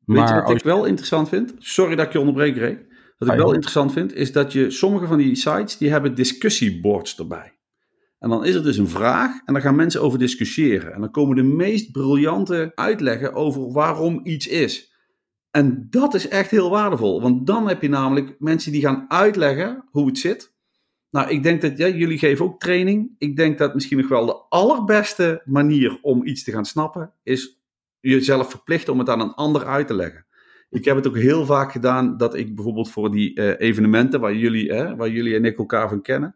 Weet 0.05 0.17
maar 0.17 0.35
je 0.35 0.41
wat 0.41 0.51
ik 0.51 0.63
wel 0.63 0.85
interessant 0.85 1.29
vind? 1.29 1.53
Sorry 1.57 1.95
dat 1.95 2.05
ik 2.05 2.11
je 2.11 2.19
onderbreek, 2.19 2.57
Ray. 2.57 2.85
Wat 3.17 3.29
ik 3.29 3.35
wel 3.35 3.53
interessant 3.53 3.93
vind, 3.93 4.13
is 4.13 4.31
dat 4.31 4.53
je 4.53 4.71
sommige 4.71 5.07
van 5.07 5.17
die 5.17 5.35
sites, 5.35 5.77
die 5.77 5.89
hebben 5.89 6.15
discussieboards 6.15 7.17
erbij. 7.17 7.56
En 8.19 8.29
dan 8.29 8.45
is 8.45 8.55
er 8.55 8.63
dus 8.63 8.77
een 8.77 8.87
vraag 8.87 9.31
en 9.45 9.53
dan 9.53 9.61
gaan 9.61 9.75
mensen 9.75 10.01
over 10.01 10.19
discussiëren. 10.19 10.93
En 10.93 11.01
dan 11.01 11.11
komen 11.11 11.35
de 11.35 11.43
meest 11.43 11.91
briljante 11.91 12.71
uitleggen 12.75 13.33
over 13.33 13.71
waarom 13.71 14.19
iets 14.23 14.47
is. 14.47 14.95
En 15.51 15.87
dat 15.89 16.13
is 16.13 16.27
echt 16.27 16.51
heel 16.51 16.69
waardevol, 16.69 17.21
want 17.21 17.47
dan 17.47 17.67
heb 17.67 17.81
je 17.81 17.89
namelijk 17.89 18.35
mensen 18.39 18.71
die 18.71 18.81
gaan 18.81 19.05
uitleggen 19.07 19.83
hoe 19.91 20.07
het 20.07 20.17
zit. 20.17 20.55
Nou, 21.09 21.29
ik 21.29 21.43
denk 21.43 21.61
dat 21.61 21.77
ja, 21.77 21.87
jullie 21.87 22.17
geven 22.17 22.45
ook 22.45 22.59
training. 22.59 23.15
Ik 23.17 23.35
denk 23.35 23.57
dat 23.57 23.73
misschien 23.73 23.97
nog 23.97 24.07
wel 24.07 24.25
de 24.25 24.45
allerbeste 24.49 25.41
manier 25.45 25.99
om 26.01 26.25
iets 26.25 26.43
te 26.43 26.51
gaan 26.51 26.65
snappen 26.65 27.13
is 27.23 27.61
jezelf 27.99 28.49
verplichten 28.49 28.93
om 28.93 28.99
het 28.99 29.09
aan 29.09 29.19
een 29.19 29.33
ander 29.33 29.65
uit 29.65 29.87
te 29.87 29.93
leggen. 29.93 30.25
Ik 30.69 30.85
heb 30.85 30.95
het 30.95 31.07
ook 31.07 31.17
heel 31.17 31.45
vaak 31.45 31.71
gedaan 31.71 32.17
dat 32.17 32.35
ik 32.35 32.55
bijvoorbeeld 32.55 32.91
voor 32.91 33.11
die 33.11 33.39
uh, 33.39 33.53
evenementen 33.57 34.19
waar 34.19 34.35
jullie, 34.35 34.71
hè, 34.71 34.95
waar 34.95 35.09
jullie 35.09 35.35
en 35.35 35.45
ik 35.45 35.57
elkaar 35.57 35.89
van 35.89 36.01
kennen, 36.01 36.35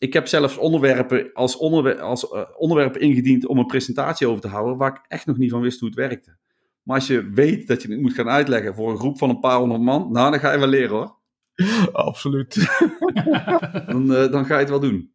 ik 0.00 0.12
heb 0.12 0.28
zelfs 0.28 0.56
onderwerpen 0.56 1.32
als, 1.32 1.56
onderwer 1.56 2.00
als 2.00 2.32
uh, 2.32 2.42
onderwerpen 2.56 3.00
ingediend 3.00 3.46
om 3.46 3.58
een 3.58 3.66
presentatie 3.66 4.26
over 4.26 4.40
te 4.40 4.48
houden, 4.48 4.76
waar 4.76 4.90
ik 4.90 5.00
echt 5.08 5.26
nog 5.26 5.36
niet 5.36 5.50
van 5.50 5.60
wist 5.60 5.80
hoe 5.80 5.88
het 5.88 5.98
werkte. 5.98 6.36
Maar 6.82 6.96
als 6.96 7.06
je 7.06 7.30
weet 7.30 7.66
dat 7.66 7.82
je 7.82 7.90
het 7.90 8.00
moet 8.00 8.14
gaan 8.14 8.28
uitleggen 8.28 8.74
voor 8.74 8.90
een 8.90 8.98
groep 8.98 9.18
van 9.18 9.28
een 9.28 9.40
paar 9.40 9.58
honderd 9.58 9.82
man, 9.82 10.12
nou, 10.12 10.30
dan 10.30 10.40
ga 10.40 10.52
je 10.52 10.58
wel 10.58 10.68
leren 10.68 10.96
hoor. 10.96 11.16
Absoluut. 11.92 12.54
dan, 13.86 14.12
uh, 14.12 14.30
dan 14.30 14.44
ga 14.44 14.54
je 14.54 14.60
het 14.60 14.68
wel 14.68 14.80
doen. 14.80 15.12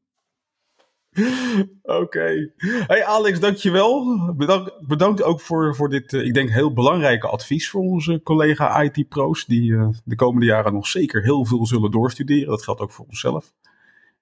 Oké. 2.02 2.54
Hey 2.88 3.06
Alex, 3.06 3.39
dankjewel. 3.39 4.06
Bedankt, 4.36 4.88
bedankt 4.88 5.24
ook 5.24 5.41
voor, 5.41 5.76
voor 5.76 5.89
dit, 5.89 6.13
uh, 6.13 6.26
ik 6.26 6.34
denk, 6.34 6.50
heel 6.50 6.74
belangrijke 6.74 7.28
advies 7.28 7.69
voor 7.69 7.82
onze 7.82 8.21
collega 8.24 8.82
IT-pro's. 8.82 9.45
Die 9.45 9.71
uh, 9.71 9.88
de 10.04 10.15
komende 10.15 10.45
jaren 10.45 10.74
nog 10.74 10.88
zeker 10.88 11.24
heel 11.24 11.45
veel 11.45 11.65
zullen 11.65 11.91
doorstuderen. 11.91 12.48
Dat 12.48 12.63
geldt 12.63 12.82
ook 12.82 12.91
voor 12.91 13.06
onszelf. 13.06 13.54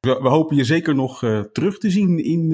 We, 0.04 0.20
we 0.22 0.30
hopen 0.30 0.56
je 0.56 0.64
zeker 0.64 0.96
nog 0.96 1.22
uh, 1.22 1.40
terug 1.40 1.78
te 1.78 1.90
zien 1.90 2.24
in 2.24 2.50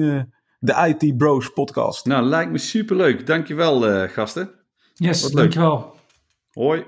de 0.58 0.96
IT 0.98 1.16
Bros 1.16 1.52
podcast. 1.52 2.06
Nou, 2.06 2.24
lijkt 2.24 2.50
me 2.50 2.58
superleuk. 2.58 3.26
Dankjewel, 3.26 4.08
gasten. 4.08 4.50
Yes, 4.94 5.22
Wat 5.22 5.32
dankjewel. 5.32 5.76
Leuk. 5.76 5.94
Hoi. 6.50 6.84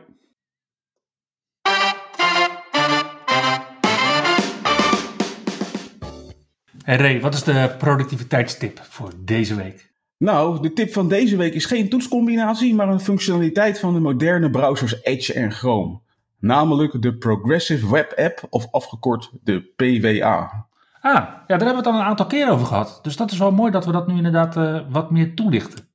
Hey 6.85 6.97
Ray, 6.97 7.21
wat 7.21 7.35
is 7.35 7.43
de 7.43 7.75
productiviteitstip 7.79 8.81
voor 8.83 9.13
deze 9.25 9.55
week? 9.55 9.93
Nou, 10.19 10.63
de 10.63 10.73
tip 10.73 10.93
van 10.93 11.09
deze 11.09 11.37
week 11.37 11.55
is 11.55 11.65
geen 11.65 11.89
toetscombinatie, 11.89 12.75
maar 12.75 12.89
een 12.89 13.01
functionaliteit 13.01 13.79
van 13.79 13.95
de 13.95 14.01
moderne 14.01 14.51
browsers 14.51 15.03
Edge 15.03 15.33
en 15.33 15.53
Chrome. 15.53 16.02
Namelijk 16.43 17.03
de 17.03 17.17
Progressive 17.17 17.91
Web 17.91 18.13
App, 18.17 18.47
of 18.51 18.67
afgekort 18.71 19.31
de 19.43 19.61
PWA. 19.77 20.67
Ah, 21.01 21.13
ja, 21.13 21.45
daar 21.47 21.59
hebben 21.59 21.69
we 21.69 21.77
het 21.77 21.87
al 21.87 21.95
een 21.95 22.07
aantal 22.07 22.27
keer 22.27 22.51
over 22.51 22.67
gehad. 22.67 22.99
Dus 23.03 23.17
dat 23.17 23.31
is 23.31 23.39
wel 23.39 23.53
mooi 23.53 23.71
dat 23.73 23.85
we 23.85 23.93
dat 23.93 24.07
nu 24.07 24.17
inderdaad 24.17 24.57
uh, 24.57 24.81
wat 24.91 25.11
meer 25.11 25.35
toelichten. 25.35 25.89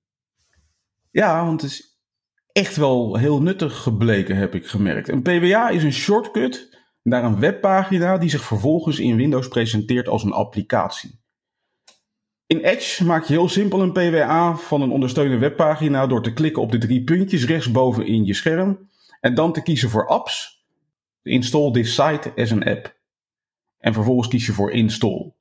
Ja, 1.12 1.46
want 1.46 1.62
het 1.62 1.72
is 1.72 2.00
echt 2.52 2.76
wel 2.76 3.16
heel 3.16 3.42
nuttig 3.42 3.78
gebleken, 3.78 4.36
heb 4.36 4.56
ik 4.56 4.68
gemerkt. 4.68 5.10
Een 5.10 5.22
PWA 5.22 5.70
is 5.70 5.84
een 5.84 5.94
shortcut 5.94 6.80
naar 7.04 7.24
een 7.24 7.40
webpagina 7.40 8.18
die 8.18 8.30
zich 8.30 8.44
vervolgens 8.44 9.00
in 9.00 9.16
Windows 9.16 9.48
presenteert 9.48 10.08
als 10.08 10.24
een 10.24 10.34
applicatie. 10.34 11.20
In 12.46 12.60
Edge 12.60 13.06
maak 13.06 13.24
je 13.24 13.34
heel 13.34 13.50
simpel 13.50 13.82
een 13.82 13.92
PWA 13.92 14.56
van 14.56 14.82
een 14.82 14.92
ondersteunende 14.92 15.40
webpagina 15.40 16.08
door 16.08 16.24
te 16.24 16.34
klikken 16.34 16.62
op 16.62 16.72
de 16.72 16.78
drie 16.78 17.04
puntjes 17.04 17.46
rechtsboven 17.46 18.06
in 18.06 18.26
je 18.26 18.34
scherm 18.34 18.87
en 19.20 19.36
dan 19.36 19.54
te 19.54 19.62
kiezen 19.62 19.90
voor 19.90 20.08
apps. 20.08 20.66
Install 21.22 21.72
this 21.72 21.94
site 21.94 22.34
as 22.36 22.52
an 22.52 22.64
app. 22.64 22.96
En 23.78 23.94
vervolgens 23.94 24.28
kies 24.28 24.46
je 24.46 24.52
voor 24.52 24.72
install. 24.72 25.32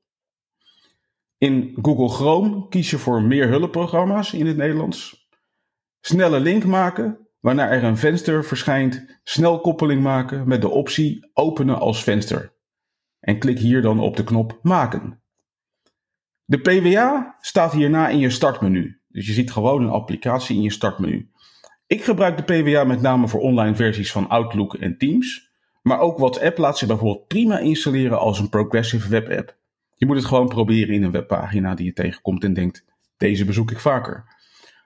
In 1.38 1.78
Google 1.82 2.08
Chrome 2.08 2.68
kies 2.68 2.90
je 2.90 2.98
voor 2.98 3.22
meer 3.22 3.48
hulpprogramma's 3.48 4.32
in 4.32 4.46
het 4.46 4.56
Nederlands. 4.56 5.28
Snelle 6.00 6.40
link 6.40 6.64
maken 6.64 7.26
waarna 7.40 7.68
er 7.68 7.84
een 7.84 7.96
venster 7.96 8.44
verschijnt, 8.44 9.18
snel 9.22 9.60
koppeling 9.60 10.02
maken 10.02 10.48
met 10.48 10.60
de 10.60 10.68
optie 10.68 11.30
openen 11.32 11.78
als 11.78 12.02
venster. 12.02 12.52
En 13.20 13.38
klik 13.38 13.58
hier 13.58 13.82
dan 13.82 14.00
op 14.00 14.16
de 14.16 14.24
knop 14.24 14.58
maken. 14.62 15.22
De 16.44 16.58
PWA 16.58 17.36
staat 17.40 17.72
hierna 17.72 18.08
in 18.08 18.18
je 18.18 18.30
startmenu. 18.30 19.00
Dus 19.08 19.26
je 19.26 19.32
ziet 19.32 19.52
gewoon 19.52 19.82
een 19.82 19.90
applicatie 19.90 20.56
in 20.56 20.62
je 20.62 20.70
startmenu. 20.70 21.30
Ik 21.86 22.04
gebruik 22.04 22.36
de 22.36 22.62
PWA 22.62 22.84
met 22.84 23.00
name 23.00 23.28
voor 23.28 23.40
online 23.40 23.76
versies 23.76 24.12
van 24.12 24.28
Outlook 24.28 24.74
en 24.74 24.98
Teams. 24.98 25.50
Maar 25.82 25.98
ook 25.98 26.18
WhatsApp 26.18 26.58
laat 26.58 26.78
zich 26.78 26.88
bijvoorbeeld 26.88 27.26
prima 27.26 27.58
installeren 27.58 28.18
als 28.18 28.38
een 28.38 28.48
progressive 28.48 29.08
web 29.08 29.30
app. 29.30 29.56
Je 29.94 30.06
moet 30.06 30.16
het 30.16 30.24
gewoon 30.24 30.48
proberen 30.48 30.94
in 30.94 31.02
een 31.02 31.10
webpagina 31.10 31.74
die 31.74 31.86
je 31.86 31.92
tegenkomt 31.92 32.44
en 32.44 32.52
denkt, 32.52 32.84
deze 33.16 33.44
bezoek 33.44 33.70
ik 33.70 33.80
vaker. 33.80 34.24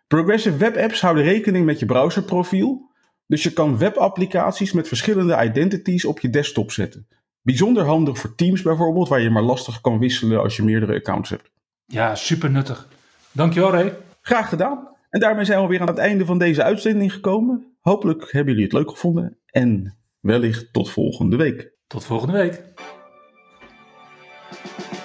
Progressive 0.06 0.56
Web 0.56 0.76
Apps 0.76 1.00
houden 1.00 1.24
rekening 1.24 1.64
met 1.64 1.78
je 1.78 1.86
browserprofiel, 1.86 2.90
dus 3.26 3.42
je 3.42 3.52
kan 3.52 3.78
webapplicaties 3.78 4.72
met 4.72 4.88
verschillende 4.88 5.42
identities 5.42 6.04
op 6.04 6.20
je 6.20 6.30
desktop 6.30 6.72
zetten. 6.72 7.08
Bijzonder 7.42 7.84
handig 7.84 8.18
voor 8.18 8.34
Teams 8.34 8.62
bijvoorbeeld, 8.62 9.08
waar 9.08 9.20
je 9.20 9.30
maar 9.30 9.42
lastig 9.42 9.80
kan 9.80 9.98
wisselen 9.98 10.40
als 10.40 10.56
je 10.56 10.62
meerdere 10.62 10.94
accounts 10.94 11.30
hebt. 11.30 11.50
Ja, 11.86 12.14
super 12.14 12.50
nuttig. 12.50 12.88
Dankjewel 13.32 13.70
Ray. 13.70 13.96
Graag 14.20 14.48
gedaan. 14.48 14.88
En 15.10 15.20
daarmee 15.20 15.44
zijn 15.44 15.62
we 15.62 15.68
weer 15.68 15.80
aan 15.80 15.86
het 15.86 15.98
einde 15.98 16.24
van 16.24 16.38
deze 16.38 16.62
uitzending 16.62 17.12
gekomen. 17.12 17.76
Hopelijk 17.80 18.32
hebben 18.32 18.52
jullie 18.52 18.68
het 18.68 18.72
leuk 18.72 18.90
gevonden 18.90 19.38
en 19.46 19.98
wellicht 20.20 20.72
tot 20.72 20.90
volgende 20.90 21.36
week. 21.36 21.72
Tot 21.86 22.04
volgende 22.04 22.32
week. 22.32 22.62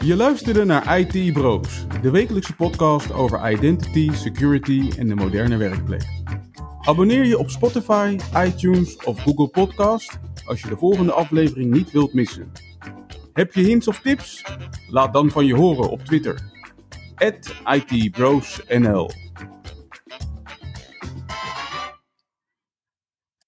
Je 0.01 0.15
luisterde 0.15 0.65
naar 0.65 0.99
IT 0.99 1.33
Bros, 1.33 1.85
de 2.01 2.11
wekelijkse 2.11 2.55
podcast 2.55 3.13
over 3.13 3.51
identity, 3.51 4.11
security 4.11 4.91
en 4.97 5.07
de 5.07 5.15
moderne 5.15 5.57
werkplek. 5.57 6.03
Abonneer 6.81 7.25
je 7.25 7.37
op 7.37 7.49
Spotify, 7.49 8.17
iTunes 8.35 8.95
of 9.03 9.19
Google 9.19 9.47
Podcast 9.47 10.19
als 10.45 10.61
je 10.61 10.67
de 10.67 10.77
volgende 10.77 11.11
aflevering 11.11 11.73
niet 11.73 11.91
wilt 11.91 12.13
missen. 12.13 12.51
Heb 13.33 13.53
je 13.53 13.61
hints 13.61 13.87
of 13.87 13.99
tips? 13.99 14.43
Laat 14.89 15.13
dan 15.13 15.29
van 15.29 15.45
je 15.45 15.55
horen 15.55 15.89
op 15.89 16.01
Twitter. 16.01 16.51
@itbrosnl. 17.89 19.09